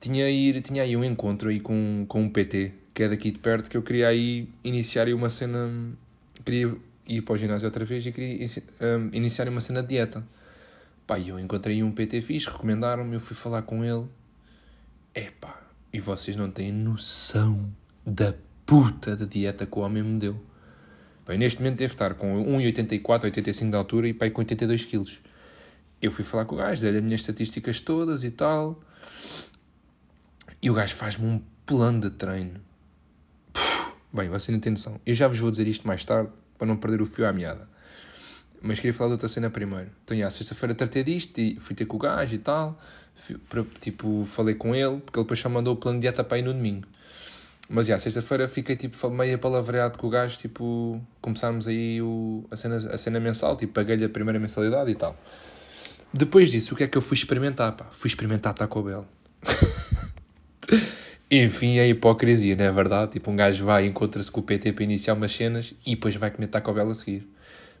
Tinha, 0.00 0.30
ir, 0.30 0.62
tinha 0.62 0.82
aí 0.82 0.96
um 0.96 1.04
encontro 1.04 1.50
aí 1.50 1.60
com, 1.60 2.06
com 2.08 2.22
um 2.22 2.30
PT, 2.30 2.72
que 2.94 3.02
é 3.02 3.08
daqui 3.10 3.30
de 3.30 3.38
perto, 3.38 3.68
que 3.68 3.76
eu 3.76 3.82
queria 3.82 4.08
aí 4.08 4.48
iniciar 4.64 5.06
aí 5.06 5.12
uma 5.12 5.28
cena... 5.28 5.70
Queria 6.42 6.74
ir 7.06 7.20
para 7.20 7.34
o 7.34 7.36
ginásio 7.36 7.66
outra 7.66 7.84
vez 7.84 8.06
e 8.06 8.10
queria 8.10 8.48
um, 8.80 9.10
iniciar 9.12 9.46
uma 9.46 9.60
cena 9.60 9.82
de 9.82 9.88
dieta. 9.88 10.26
Pá, 11.06 11.20
eu 11.20 11.38
encontrei 11.38 11.82
um 11.82 11.92
PT 11.92 12.22
fixe, 12.22 12.46
recomendaram-me, 12.46 13.14
eu 13.14 13.20
fui 13.20 13.36
falar 13.36 13.60
com 13.60 13.84
ele. 13.84 14.08
Epá, 15.14 15.60
e 15.92 16.00
vocês 16.00 16.34
não 16.34 16.50
têm 16.50 16.72
noção 16.72 17.70
da 18.08 18.34
puta 18.64 19.14
de 19.14 19.26
dieta 19.26 19.66
que 19.66 19.78
o 19.78 19.82
homem 19.82 20.02
me 20.02 20.18
deu. 20.18 20.40
Eu 21.26 21.38
neste 21.38 21.60
momento 21.60 21.76
devo 21.76 21.92
estar 21.92 22.14
com 22.14 22.42
1,84, 22.42 23.24
85 23.24 23.70
de 23.70 23.76
altura 23.76 24.08
e 24.08 24.14
pá, 24.14 24.30
com 24.30 24.40
82 24.40 24.86
quilos. 24.86 25.20
Eu 26.00 26.10
fui 26.10 26.24
falar 26.24 26.46
com 26.46 26.54
o 26.54 26.58
gajo, 26.58 26.80
dei-lhe 26.80 26.98
as 26.98 27.04
minhas 27.04 27.20
estatísticas 27.20 27.80
todas 27.80 28.24
e 28.24 28.30
tal. 28.30 28.80
E 30.62 30.70
o 30.70 30.74
gajo 30.74 30.94
faz-me 30.94 31.26
um 31.26 31.42
plano 31.66 32.00
de 32.00 32.10
treino. 32.10 32.60
Puf, 33.52 33.92
bem, 34.12 34.28
você 34.30 34.50
não 34.50 34.58
tem 34.58 34.72
noção. 34.72 34.98
Eu 35.04 35.14
já 35.14 35.28
vos 35.28 35.38
vou 35.38 35.50
dizer 35.50 35.66
isto 35.68 35.86
mais 35.86 36.02
tarde, 36.02 36.30
para 36.56 36.66
não 36.66 36.78
perder 36.78 37.02
o 37.02 37.06
fio 37.06 37.26
à 37.26 37.32
meada. 37.32 37.68
Mas 38.62 38.80
queria 38.80 38.94
falar 38.94 39.08
da 39.08 39.14
outra 39.14 39.28
cena 39.28 39.50
primeiro. 39.50 39.90
Então, 40.04 40.16
já, 40.16 40.30
sexta-feira 40.30 40.74
tratei 40.74 41.04
disto 41.04 41.38
e 41.38 41.60
fui 41.60 41.76
ter 41.76 41.84
com 41.84 41.96
o 41.96 42.00
gajo 42.00 42.34
e 42.34 42.38
tal. 42.38 42.80
Fui, 43.14 43.36
tipo, 43.80 44.24
falei 44.24 44.54
com 44.54 44.74
ele, 44.74 44.98
porque 45.00 45.18
ele 45.18 45.24
depois 45.24 45.38
só 45.38 45.48
mandou 45.48 45.74
o 45.74 45.76
plano 45.76 45.98
de 45.98 46.02
dieta 46.02 46.24
para 46.24 46.38
ir 46.38 46.42
no 46.42 46.54
domingo. 46.54 46.88
Mas, 47.68 47.86
já, 47.86 47.98
sexta-feira 47.98 48.48
fiquei, 48.48 48.76
tipo, 48.76 49.10
meio 49.10 49.38
palavreado 49.38 49.98
com 49.98 50.06
o 50.06 50.10
gajo, 50.10 50.38
tipo, 50.38 51.00
começarmos 51.20 51.68
aí 51.68 52.00
o, 52.00 52.44
a, 52.50 52.56
cena, 52.56 52.76
a 52.76 52.96
cena 52.96 53.20
mensal, 53.20 53.56
tipo, 53.56 53.74
paguei-lhe 53.74 54.04
a 54.04 54.08
primeira 54.08 54.38
mensalidade 54.38 54.90
e 54.90 54.94
tal. 54.94 55.14
Depois 56.12 56.50
disso, 56.50 56.72
o 56.72 56.76
que 56.76 56.84
é 56.84 56.88
que 56.88 56.96
eu 56.96 57.02
fui 57.02 57.16
experimentar, 57.16 57.72
pá? 57.72 57.86
Fui 57.92 58.08
experimentar 58.08 58.54
Taco 58.54 58.82
Bell. 58.82 59.06
Enfim, 61.30 61.78
a 61.78 61.86
hipocrisia, 61.86 62.56
não 62.56 62.64
é 62.64 62.72
verdade? 62.72 63.12
Tipo, 63.12 63.30
um 63.30 63.36
gajo 63.36 63.66
vai, 63.66 63.84
encontra-se 63.84 64.30
com 64.30 64.40
o 64.40 64.42
PT 64.42 64.72
para 64.72 64.84
iniciar 64.84 65.12
umas 65.12 65.30
cenas 65.30 65.74
e 65.84 65.94
depois 65.94 66.16
vai 66.16 66.30
comer 66.30 66.46
Taco 66.46 66.72
Bell 66.72 66.88
a 66.88 66.94
seguir. 66.94 67.28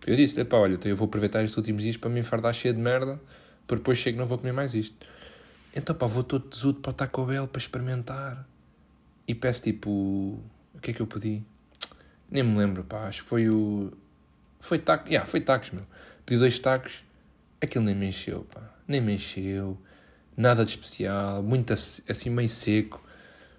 Eu 0.06 0.16
disse-lhe, 0.16 0.44
pá, 0.44 0.58
olha, 0.58 0.74
então 0.74 0.90
eu 0.90 0.96
vou 0.96 1.06
aproveitar 1.06 1.42
estes 1.42 1.56
últimos 1.56 1.82
dias 1.82 1.96
para 1.96 2.10
me 2.10 2.20
enfardar 2.20 2.52
cheio 2.52 2.74
de 2.74 2.80
merda, 2.80 3.18
para 3.66 3.78
depois 3.78 3.96
chego 3.96 4.18
e 4.18 4.20
não 4.20 4.26
vou 4.26 4.36
comer 4.36 4.52
mais 4.52 4.74
isto. 4.74 4.94
Então, 5.74 5.94
pá, 5.94 6.06
vou 6.06 6.22
todo 6.22 6.44
tesudo 6.44 6.80
para 6.80 6.90
o 6.90 6.92
Taco 6.92 7.24
Bell 7.24 7.48
para 7.48 7.58
experimentar. 7.58 8.46
E 9.28 9.34
peço, 9.34 9.62
tipo, 9.62 9.90
o 9.90 10.80
que 10.80 10.90
é 10.90 10.94
que 10.94 11.02
eu 11.02 11.06
pedi? 11.06 11.44
Nem 12.30 12.42
me 12.42 12.56
lembro, 12.58 12.82
pá, 12.82 13.06
acho 13.06 13.22
que 13.22 13.28
foi 13.28 13.50
o... 13.50 13.92
Foi 14.58 14.78
tacos, 14.78 15.10
yeah, 15.10 15.28
foi 15.28 15.40
tacos, 15.42 15.70
meu. 15.70 15.84
Pedi 16.24 16.40
dois 16.40 16.58
tacos, 16.58 17.04
aquilo 17.60 17.84
nem 17.84 17.94
me 17.94 18.08
encheu, 18.08 18.44
pá, 18.52 18.74
nem 18.88 19.02
me 19.02 19.14
encheu. 19.14 19.76
Nada 20.34 20.64
de 20.64 20.70
especial, 20.70 21.42
muito 21.42 21.74
assim 21.74 22.30
meio 22.30 22.48
seco. 22.48 23.02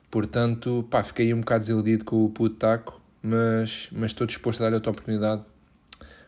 Portanto, 0.10 0.88
pá, 0.90 1.04
fiquei 1.04 1.32
um 1.34 1.42
bocado 1.42 1.60
desiludido 1.60 2.04
com 2.04 2.26
o 2.26 2.30
puto 2.30 2.56
taco, 2.56 3.00
mas, 3.22 3.90
mas 3.92 4.12
estou 4.12 4.26
disposto 4.26 4.62
a 4.62 4.70
dar 4.70 4.76
outra 4.76 4.90
oportunidade 4.92 5.44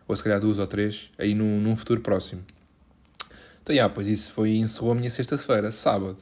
ou 0.07 0.15
se 0.15 0.21
calhar 0.21 0.39
duas 0.39 0.59
ou 0.59 0.67
três, 0.67 1.09
aí 1.17 1.33
num, 1.33 1.59
num 1.59 1.75
futuro 1.75 2.01
próximo. 2.01 2.43
Então, 3.63 3.75
já, 3.75 3.87
pois 3.89 4.07
isso 4.07 4.31
foi, 4.31 4.57
encerrou 4.57 4.91
a 4.91 4.95
minha 4.95 5.09
sexta-feira, 5.09 5.71
sábado. 5.71 6.17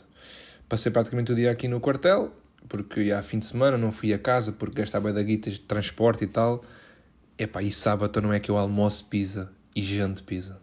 Passei 0.69 0.91
praticamente 0.91 1.31
o 1.31 1.35
dia 1.35 1.49
aqui 1.51 1.67
no 1.67 1.79
quartel, 1.79 2.31
porque 2.67 3.05
já 3.05 3.21
fim 3.23 3.39
de 3.39 3.45
semana 3.45 3.77
não 3.77 3.91
fui 3.91 4.13
a 4.13 4.19
casa, 4.19 4.51
porque 4.51 4.81
gastava 4.81 5.13
da 5.13 5.21
guitas 5.23 5.53
de 5.53 5.61
transporte 5.61 6.23
e 6.23 6.27
tal. 6.27 6.63
Epá, 7.37 7.63
e 7.63 7.71
sábado 7.71 8.21
não 8.21 8.33
é 8.33 8.39
que 8.39 8.51
eu 8.51 8.57
almoço 8.57 9.05
pizza 9.05 9.51
e 9.75 9.81
janto 9.81 10.23
pizza. 10.23 10.59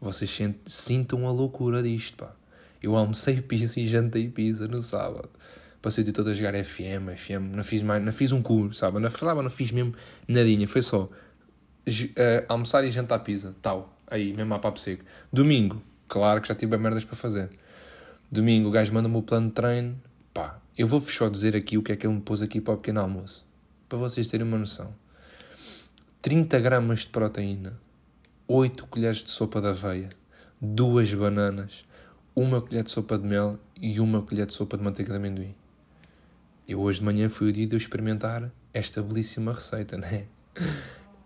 Vocês 0.00 0.38
sintam 0.66 1.26
a 1.26 1.32
loucura 1.32 1.82
disto, 1.82 2.16
pá. 2.16 2.34
Eu 2.82 2.96
almocei 2.96 3.40
pizza 3.42 3.80
e 3.80 3.86
jantei 3.86 4.28
pizza 4.28 4.68
no 4.68 4.82
sábado. 4.82 5.30
Passei 5.80 6.02
o 6.02 6.04
dia 6.04 6.12
todo 6.12 6.30
a 6.30 6.34
jogar 6.34 6.54
FM, 6.64 7.14
FM, 7.16 7.54
não 7.54 7.62
fiz 7.62 7.82
mais, 7.82 8.02
não 8.02 8.12
fiz 8.12 8.32
um 8.32 8.42
curso, 8.42 8.80
sabe? 8.80 8.98
Não 8.98 9.10
falava, 9.10 9.42
não 9.42 9.50
fiz 9.50 9.70
mesmo 9.70 9.94
nadinha, 10.26 10.66
foi 10.66 10.80
só 10.80 11.02
uh, 11.02 11.10
almoçar 12.48 12.84
e 12.84 12.90
jantar 12.90 13.18
pizza, 13.20 13.54
tal, 13.60 13.94
aí, 14.06 14.32
mesmo 14.32 14.54
a 14.54 14.58
papo 14.58 14.78
seco. 14.78 15.04
Domingo, 15.32 15.82
claro 16.08 16.40
que 16.40 16.48
já 16.48 16.54
tive 16.54 16.76
merdas 16.78 17.04
para 17.04 17.16
fazer. 17.16 17.50
Domingo, 18.30 18.68
o 18.68 18.70
gajo 18.70 18.92
manda-me 18.92 19.16
o 19.16 19.22
plano 19.22 19.48
de 19.48 19.52
treino, 19.54 20.00
eu 20.76 20.88
vou 20.88 21.00
só 21.00 21.28
dizer 21.28 21.54
aqui 21.54 21.78
o 21.78 21.82
que 21.82 21.92
é 21.92 21.96
que 21.96 22.04
ele 22.04 22.14
me 22.14 22.20
pôs 22.20 22.42
aqui 22.42 22.60
para 22.60 22.74
o 22.74 22.76
pequeno 22.76 23.00
almoço, 23.00 23.46
para 23.88 23.96
vocês 23.96 24.26
terem 24.26 24.44
uma 24.44 24.58
noção. 24.58 24.92
30 26.20 26.58
gramas 26.58 27.00
de 27.00 27.06
proteína, 27.08 27.78
8 28.48 28.86
colheres 28.88 29.22
de 29.22 29.30
sopa 29.30 29.60
de 29.60 29.68
aveia, 29.68 30.08
2 30.60 31.14
bananas, 31.14 31.84
uma 32.34 32.60
colher 32.60 32.82
de 32.82 32.90
sopa 32.90 33.16
de 33.16 33.24
mel 33.24 33.56
e 33.80 34.00
uma 34.00 34.20
colher 34.20 34.46
de 34.46 34.52
sopa 34.52 34.76
de 34.76 34.82
manteiga 34.82 35.12
de 35.12 35.16
amendoim. 35.16 35.54
Eu 36.66 36.80
hoje 36.80 36.98
de 36.98 37.04
manhã 37.04 37.28
fui 37.28 37.50
o 37.50 37.52
dia 37.52 37.66
de 37.68 37.76
eu 37.76 37.78
experimentar 37.78 38.50
esta 38.72 39.00
belíssima 39.00 39.52
receita, 39.52 39.96
né? 39.96 40.26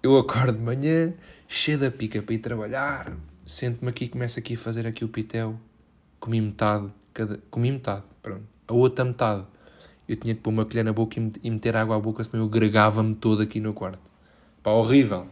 eu 0.03 0.19
acordo 0.19 0.59
de 0.59 0.63
manhã, 0.63 1.15
cheio 1.47 1.79
da 1.79 1.91
pica 1.91 2.21
para 2.21 2.35
ir 2.35 2.39
trabalhar, 2.39 3.17
sento-me 3.47 3.89
aqui 3.89 4.05
e 4.05 4.09
começo 4.09 4.39
aqui 4.39 4.55
a 4.55 4.59
fazer 4.59 4.87
aqui 4.87 5.07
o 5.07 5.09
pitel, 5.09 5.59
comi 6.21 6.39
metade, 6.39 6.93
cada... 7.15 7.39
comi 7.51 7.73
metade, 7.73 8.05
pronto. 8.21 8.58
A 8.69 8.73
outra 8.75 9.05
metade, 9.05 9.45
eu 10.07 10.15
tinha 10.15 10.35
que 10.35 10.43
pôr 10.43 10.51
uma 10.51 10.65
colher 10.65 10.85
na 10.85 10.93
boca 10.93 11.19
e 11.43 11.51
meter 11.51 11.75
água 11.75 11.97
à 11.97 11.99
boca, 11.99 12.23
senão 12.23 12.45
eu 12.45 12.49
gregava-me 12.49 13.15
todo 13.15 13.43
aqui 13.43 13.61
no 13.61 13.73
quarto. 13.73 13.99
Pá, 14.63 14.71
horrível. 14.71 15.27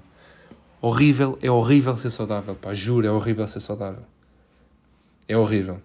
Horrível, 0.81 1.39
é 1.43 1.51
horrível 1.51 1.97
ser 1.97 2.11
saudável, 2.11 2.55
pá, 2.55 2.73
juro, 2.73 3.07
é 3.07 3.11
horrível 3.11 3.47
ser 3.47 3.61
saudável. 3.61 4.05
É 5.29 5.37
horrível. 5.37 5.81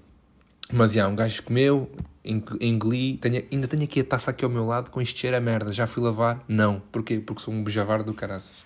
Mas, 0.72 0.94
já, 0.94 1.08
um 1.08 1.16
gajo 1.16 1.44
comeu, 1.44 1.92
engoli, 2.24 3.18
tenho, 3.18 3.44
ainda 3.52 3.68
tenho 3.68 3.84
aqui 3.84 4.00
a 4.00 4.04
taça 4.04 4.32
aqui 4.32 4.46
ao 4.46 4.52
meu 4.52 4.66
lado 4.66 4.90
com 4.90 5.02
este 5.02 5.20
cheiro 5.20 5.36
a 5.36 5.42
merda. 5.42 5.72
Já 5.74 5.86
fui 5.86 6.02
lavar? 6.02 6.44
Não. 6.48 6.82
Porquê? 6.92 7.20
Porque 7.20 7.42
sou 7.42 7.54
um 7.54 7.64
bejavar 7.64 8.04
do 8.04 8.14
caraças. 8.14 8.64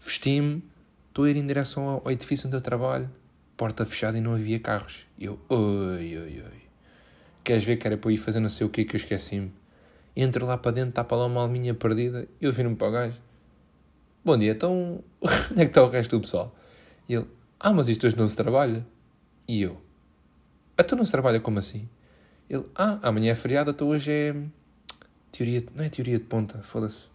Vesti-me, 0.00 0.62
estou 1.08 1.24
a 1.24 1.30
ir 1.30 1.36
em 1.36 1.46
direção 1.46 1.88
ao, 1.88 2.10
edifício 2.10 2.46
onde 2.46 2.56
eu 2.56 2.60
trabalho, 2.60 3.10
porta 3.56 3.84
fechada 3.84 4.18
e 4.18 4.20
não 4.20 4.34
havia 4.34 4.60
carros. 4.60 5.06
E 5.18 5.24
eu, 5.24 5.40
oi, 5.48 6.18
oi, 6.18 6.42
oi. 6.44 6.61
Queres 7.44 7.64
ver 7.64 7.76
que 7.76 7.86
era 7.86 7.96
para 7.96 8.12
ir 8.12 8.16
fazer 8.16 8.38
não 8.40 8.48
sei 8.48 8.66
o 8.66 8.70
que 8.70 8.84
que 8.84 8.94
eu 8.94 8.98
esqueci-me? 8.98 9.52
Entro 10.14 10.46
lá 10.46 10.56
para 10.56 10.70
dentro, 10.70 10.90
está 10.90 11.02
para 11.02 11.16
lá 11.16 11.26
uma 11.26 11.40
alminha 11.40 11.74
perdida, 11.74 12.28
eu 12.40 12.52
viro-me 12.52 12.76
para 12.76 12.88
o 12.88 12.90
gajo. 12.92 13.20
Bom 14.24 14.36
dia, 14.36 14.52
então, 14.52 15.02
onde 15.50 15.62
é 15.62 15.64
que 15.64 15.70
está 15.70 15.82
o 15.82 15.88
resto 15.88 16.16
do 16.16 16.20
pessoal? 16.20 16.54
E 17.08 17.14
ele, 17.14 17.26
ah, 17.58 17.72
mas 17.72 17.88
isto 17.88 18.06
hoje 18.06 18.16
não 18.16 18.28
se 18.28 18.36
trabalha. 18.36 18.86
E 19.48 19.62
eu, 19.62 19.80
ah, 20.76 20.84
tu 20.84 20.94
não 20.94 21.04
se 21.04 21.10
trabalha 21.10 21.40
como 21.40 21.58
assim? 21.58 21.88
Ele, 22.48 22.64
ah, 22.76 23.00
amanhã 23.02 23.32
é 23.32 23.34
feriado, 23.34 23.70
então 23.70 23.88
hoje 23.88 24.12
é 24.12 24.34
teoria, 25.32 25.64
não 25.74 25.84
é 25.84 25.88
teoria 25.88 26.18
de 26.18 26.24
ponta, 26.24 26.58
foda-se. 26.62 27.08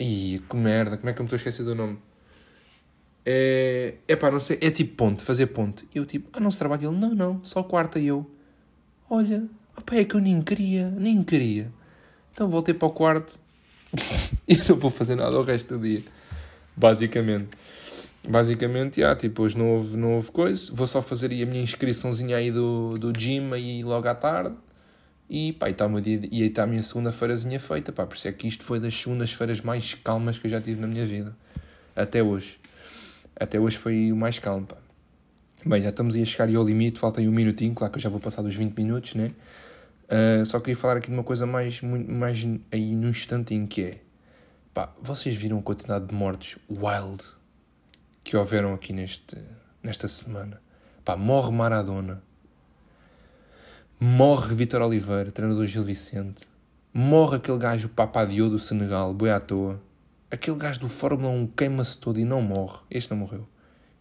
Ih, 0.00 0.42
que 0.50 0.56
merda, 0.56 0.96
como 0.96 1.08
é 1.08 1.12
que 1.12 1.20
eu 1.20 1.22
me 1.22 1.26
estou 1.26 1.36
a 1.36 1.38
esquecer 1.38 1.62
do 1.62 1.74
nome? 1.74 1.98
É, 3.24 3.94
é 4.08 4.16
pá, 4.16 4.30
não 4.30 4.40
sei, 4.40 4.58
é 4.60 4.70
tipo 4.70 4.96
ponte, 4.96 5.22
fazer 5.22 5.46
ponte. 5.48 5.88
E 5.94 5.98
eu 5.98 6.06
tipo, 6.06 6.28
ah, 6.32 6.40
não 6.40 6.50
se 6.50 6.58
trabalha? 6.58 6.86
Ele, 6.86 6.96
não, 6.96 7.14
não, 7.14 7.44
só 7.44 7.62
quarta 7.62 7.98
e 7.98 8.06
eu. 8.08 8.28
Olha, 9.08 9.44
opá, 9.76 9.96
é 9.96 10.04
que 10.04 10.14
eu 10.14 10.20
nem 10.20 10.42
queria, 10.42 10.90
nem 10.90 11.22
queria. 11.22 11.70
Então 12.32 12.48
voltei 12.48 12.74
para 12.74 12.88
o 12.88 12.90
quarto 12.90 13.38
e 14.48 14.56
não 14.68 14.76
vou 14.76 14.90
fazer 14.90 15.14
nada 15.14 15.38
o 15.38 15.42
resto 15.42 15.78
do 15.78 15.82
dia. 15.82 16.02
Basicamente. 16.76 17.50
Basicamente, 18.28 19.00
yeah, 19.00 19.18
tipo, 19.18 19.44
hoje 19.44 19.56
não 19.56 19.74
houve, 19.74 19.96
não 19.96 20.14
houve 20.14 20.32
coisa. 20.32 20.72
Vou 20.74 20.86
só 20.86 21.00
fazer 21.00 21.26
a 21.26 21.46
minha 21.46 21.62
inscriçãozinha 21.62 22.36
aí 22.36 22.50
do, 22.50 22.98
do 22.98 23.16
gym 23.16 23.52
aí 23.52 23.82
logo 23.82 24.08
à 24.08 24.14
tarde. 24.14 24.56
E 25.30 25.52
pá, 25.52 25.68
está 25.70 25.86
e 26.04 26.42
aí 26.42 26.48
está 26.48 26.64
a 26.64 26.66
minha 26.66 26.82
segunda-feirazinha 26.82 27.58
feita, 27.58 27.92
pá, 27.92 28.06
por 28.06 28.16
isso 28.16 28.28
é 28.28 28.32
que 28.32 28.46
isto 28.46 28.62
foi 28.62 28.78
das 28.78 28.94
segundas-feiras 28.94 29.60
mais 29.60 29.94
calmas 29.94 30.38
que 30.38 30.46
eu 30.46 30.50
já 30.50 30.60
tive 30.60 30.80
na 30.80 30.86
minha 30.86 31.04
vida. 31.04 31.36
Até 31.94 32.22
hoje. 32.22 32.58
Até 33.38 33.58
hoje 33.58 33.76
foi 33.76 34.12
o 34.12 34.16
mais 34.16 34.38
calmo, 34.38 34.66
pá. 34.66 34.76
Bem, 35.68 35.82
já 35.82 35.88
estamos 35.88 36.14
aí 36.14 36.22
a 36.22 36.24
chegar 36.24 36.48
ao 36.54 36.64
limite, 36.64 37.00
falta 37.00 37.20
aí 37.20 37.28
um 37.28 37.32
minutinho, 37.32 37.74
claro 37.74 37.92
que 37.92 37.98
eu 37.98 38.02
já 38.02 38.08
vou 38.08 38.20
passar 38.20 38.40
dos 38.40 38.54
20 38.54 38.72
minutos, 38.76 39.16
né? 39.16 39.32
Uh, 40.04 40.46
só 40.46 40.60
queria 40.60 40.76
falar 40.76 40.98
aqui 40.98 41.08
de 41.08 41.12
uma 41.12 41.24
coisa 41.24 41.44
mais, 41.44 41.80
mais 41.80 42.46
aí 42.70 42.94
no 42.94 43.08
instantinho 43.08 43.66
que 43.66 43.82
é... 43.82 43.90
Pá, 44.72 44.94
vocês 45.02 45.34
viram 45.34 45.58
a 45.58 45.62
quantidade 45.62 46.06
de 46.06 46.14
mortes 46.14 46.56
wild 46.70 47.20
que 48.22 48.36
houveram 48.36 48.74
aqui 48.74 48.92
neste, 48.92 49.36
nesta 49.82 50.06
semana? 50.06 50.62
Pá, 51.04 51.16
morre 51.16 51.50
Maradona 51.50 52.22
Morre 53.98 54.54
Vitor 54.54 54.82
Oliveira, 54.82 55.32
treinador 55.32 55.66
Gil 55.66 55.82
Vicente. 55.82 56.46
Morre 56.94 57.38
aquele 57.38 57.58
gajo 57.58 57.88
Papadio 57.88 58.48
do 58.48 58.60
Senegal, 58.60 59.12
boi 59.12 59.30
à 59.30 59.40
toa. 59.40 59.82
Aquele 60.30 60.58
gajo 60.58 60.78
do 60.78 60.88
Fórmula 60.88 61.28
1 61.30 61.48
queima-se 61.48 61.98
todo 61.98 62.20
e 62.20 62.24
não 62.24 62.40
morre. 62.40 62.78
Este 62.88 63.10
não 63.10 63.18
morreu. 63.18 63.48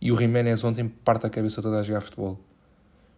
E 0.02 0.12
o 0.12 0.18
Jiménez 0.18 0.64
ontem 0.64 0.88
parte 0.88 1.26
a 1.26 1.30
cabeça 1.30 1.62
toda 1.62 1.80
a 1.80 1.84
jogar 1.84 2.02
futebol. 2.02 2.40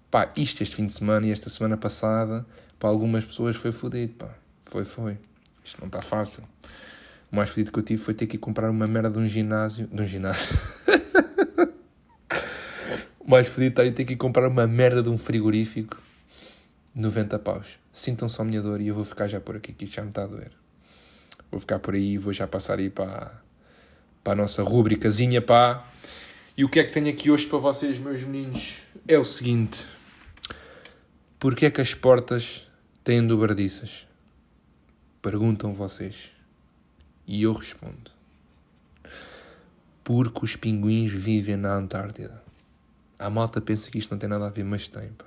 Pá, 0.10 0.32
isto 0.36 0.64
este 0.64 0.76
fim 0.76 0.86
de 0.86 0.94
semana 0.94 1.28
e 1.28 1.32
esta 1.32 1.50
semana 1.50 1.76
passada, 1.76 2.46
para 2.80 2.90
algumas 2.90 3.26
pessoas 3.26 3.56
foi 3.56 3.72
fodido, 3.72 4.14
pá. 4.14 4.30
Foi, 4.64 4.86
foi. 4.86 5.18
Isto 5.64 5.80
não 5.80 5.88
está 5.88 6.02
fácil. 6.02 6.44
O 7.32 7.36
mais 7.36 7.50
fodido 7.50 7.72
que 7.72 7.80
eu 7.80 7.84
tive 7.84 8.02
foi 8.02 8.14
ter 8.14 8.28
que 8.28 8.38
comprar 8.38 8.70
uma 8.70 8.86
merda 8.86 9.10
de 9.10 9.20
um 9.20 9.28
ginásio. 9.28 9.88
De 9.88 10.02
um 10.02 10.06
ginásio. 10.06 10.58
o 13.20 13.30
mais 13.30 13.48
fodido 13.48 13.72
está 13.72 13.86
eu 13.86 13.92
ter 13.92 14.06
que 14.06 14.16
comprar 14.16 14.48
uma 14.48 14.66
merda 14.66 15.04
de 15.04 15.10
um 15.10 15.18
frigorífico 15.18 15.98
90 16.98 17.38
paus. 17.40 17.78
Sintam 17.92 18.28
só 18.28 18.42
a 18.42 18.46
minha 18.46 18.62
dor 18.62 18.82
e 18.82 18.88
eu 18.88 18.96
vou 18.96 19.06
ficar 19.06 19.28
já 19.28 19.40
por 19.40 19.56
aqui, 19.56 19.72
que 19.72 19.86
já 19.86 20.02
me 20.02 20.10
está 20.10 20.24
a 20.24 20.28
doer. 20.28 20.52
Vou 21.52 21.60
ficar 21.60 21.80
por 21.80 21.94
aí 21.94 22.14
e 22.14 22.18
vou 22.18 22.34
já 22.34 22.48
passar 22.48 22.80
aí 22.80 22.90
para, 22.90 23.32
para 24.24 24.34
a 24.34 24.36
nossa 24.36 24.64
rubricazinha, 24.64 25.42
pá. 25.42 25.88
E 26.58 26.66
o 26.66 26.70
que 26.70 26.80
é 26.80 26.84
que 26.84 26.92
tenho 26.92 27.08
aqui 27.08 27.30
hoje 27.30 27.48
para 27.48 27.60
vocês, 27.60 28.00
meus 28.00 28.24
meninos? 28.24 28.80
É 29.08 29.16
o 29.16 29.24
seguinte. 29.24 29.86
Porquê 31.38 31.68
é 31.68 31.70
que 31.70 31.80
as 31.80 31.94
portas 31.94 32.68
têm 33.04 33.28
dobradiças? 33.28 34.08
Perguntam 35.22 35.72
vocês. 35.72 36.32
E 37.28 37.44
eu 37.44 37.54
respondo. 37.54 38.10
porque 40.04 40.46
os 40.46 40.56
pinguins 40.56 41.12
vivem 41.12 41.58
na 41.58 41.76
Antártida. 41.76 42.42
A 43.20 43.30
malta 43.30 43.62
pensa 43.62 43.92
que 43.92 44.00
isto 44.00 44.10
não 44.10 44.18
tem 44.18 44.28
nada 44.28 44.48
a 44.48 44.50
ver, 44.50 44.64
mas 44.64 44.88
tem, 44.88 45.10
pá. 45.10 45.26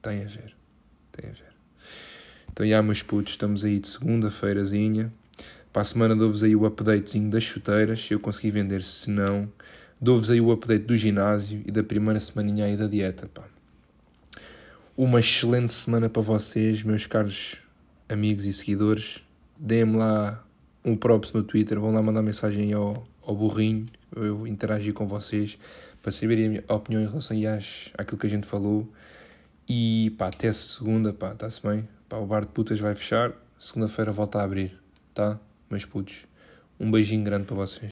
Tem 0.00 0.22
a 0.22 0.28
ver. 0.28 0.56
Tem 1.12 1.28
a 1.28 1.34
ver. 1.34 1.52
Então, 2.50 2.66
já, 2.66 2.82
meus 2.82 3.02
putos, 3.02 3.34
estamos 3.34 3.66
aí 3.66 3.78
de 3.78 3.88
segunda-feirazinha. 3.88 5.12
Para 5.74 5.82
a 5.82 5.84
semana 5.84 6.16
dou-vos 6.16 6.42
aí 6.42 6.56
o 6.56 6.64
updatezinho 6.64 7.28
das 7.28 7.42
chuteiras, 7.42 8.00
se 8.00 8.14
eu 8.14 8.20
conseguir 8.20 8.52
vender, 8.52 8.82
se 8.82 9.10
não. 9.10 9.52
Dou-vos 10.02 10.30
aí 10.30 10.40
o 10.40 10.50
update 10.50 10.86
do 10.86 10.96
ginásio 10.96 11.62
e 11.66 11.70
da 11.70 11.84
primeira 11.84 12.18
semaninha 12.18 12.64
aí 12.64 12.74
da 12.74 12.86
dieta, 12.86 13.28
pá. 13.28 13.44
Uma 14.96 15.20
excelente 15.20 15.74
semana 15.74 16.08
para 16.08 16.22
vocês, 16.22 16.82
meus 16.82 17.06
caros 17.06 17.60
amigos 18.08 18.46
e 18.46 18.52
seguidores. 18.52 19.22
Deem-me 19.58 19.96
lá 19.96 20.42
um 20.82 20.96
props 20.96 21.32
no 21.32 21.42
Twitter, 21.42 21.78
vão 21.78 21.92
lá 21.92 22.00
mandar 22.00 22.22
mensagem 22.22 22.72
ao, 22.72 23.06
ao 23.22 23.36
burrinho, 23.36 23.84
eu 24.16 24.46
interagir 24.46 24.94
com 24.94 25.06
vocês 25.06 25.58
para 26.02 26.10
saberem 26.10 26.46
a 26.46 26.48
minha 26.48 26.64
opinião 26.68 27.02
em 27.02 27.06
relação 27.06 27.36
às, 27.54 27.90
àquilo 27.96 28.18
que 28.18 28.26
a 28.26 28.30
gente 28.30 28.46
falou. 28.46 28.90
E 29.68 30.14
pá, 30.16 30.28
até 30.28 30.50
segunda, 30.50 31.12
pá, 31.12 31.32
está-se 31.32 31.62
bem. 31.62 31.86
Pá, 32.08 32.16
o 32.16 32.26
bar 32.26 32.40
de 32.40 32.52
putas 32.52 32.80
vai 32.80 32.94
fechar, 32.94 33.32
segunda-feira 33.58 34.10
volta 34.10 34.38
a 34.38 34.44
abrir, 34.44 34.80
tá? 35.12 35.38
Meus 35.70 35.84
putos. 35.84 36.26
Um 36.78 36.90
beijinho 36.90 37.22
grande 37.22 37.44
para 37.44 37.56
vocês. 37.56 37.88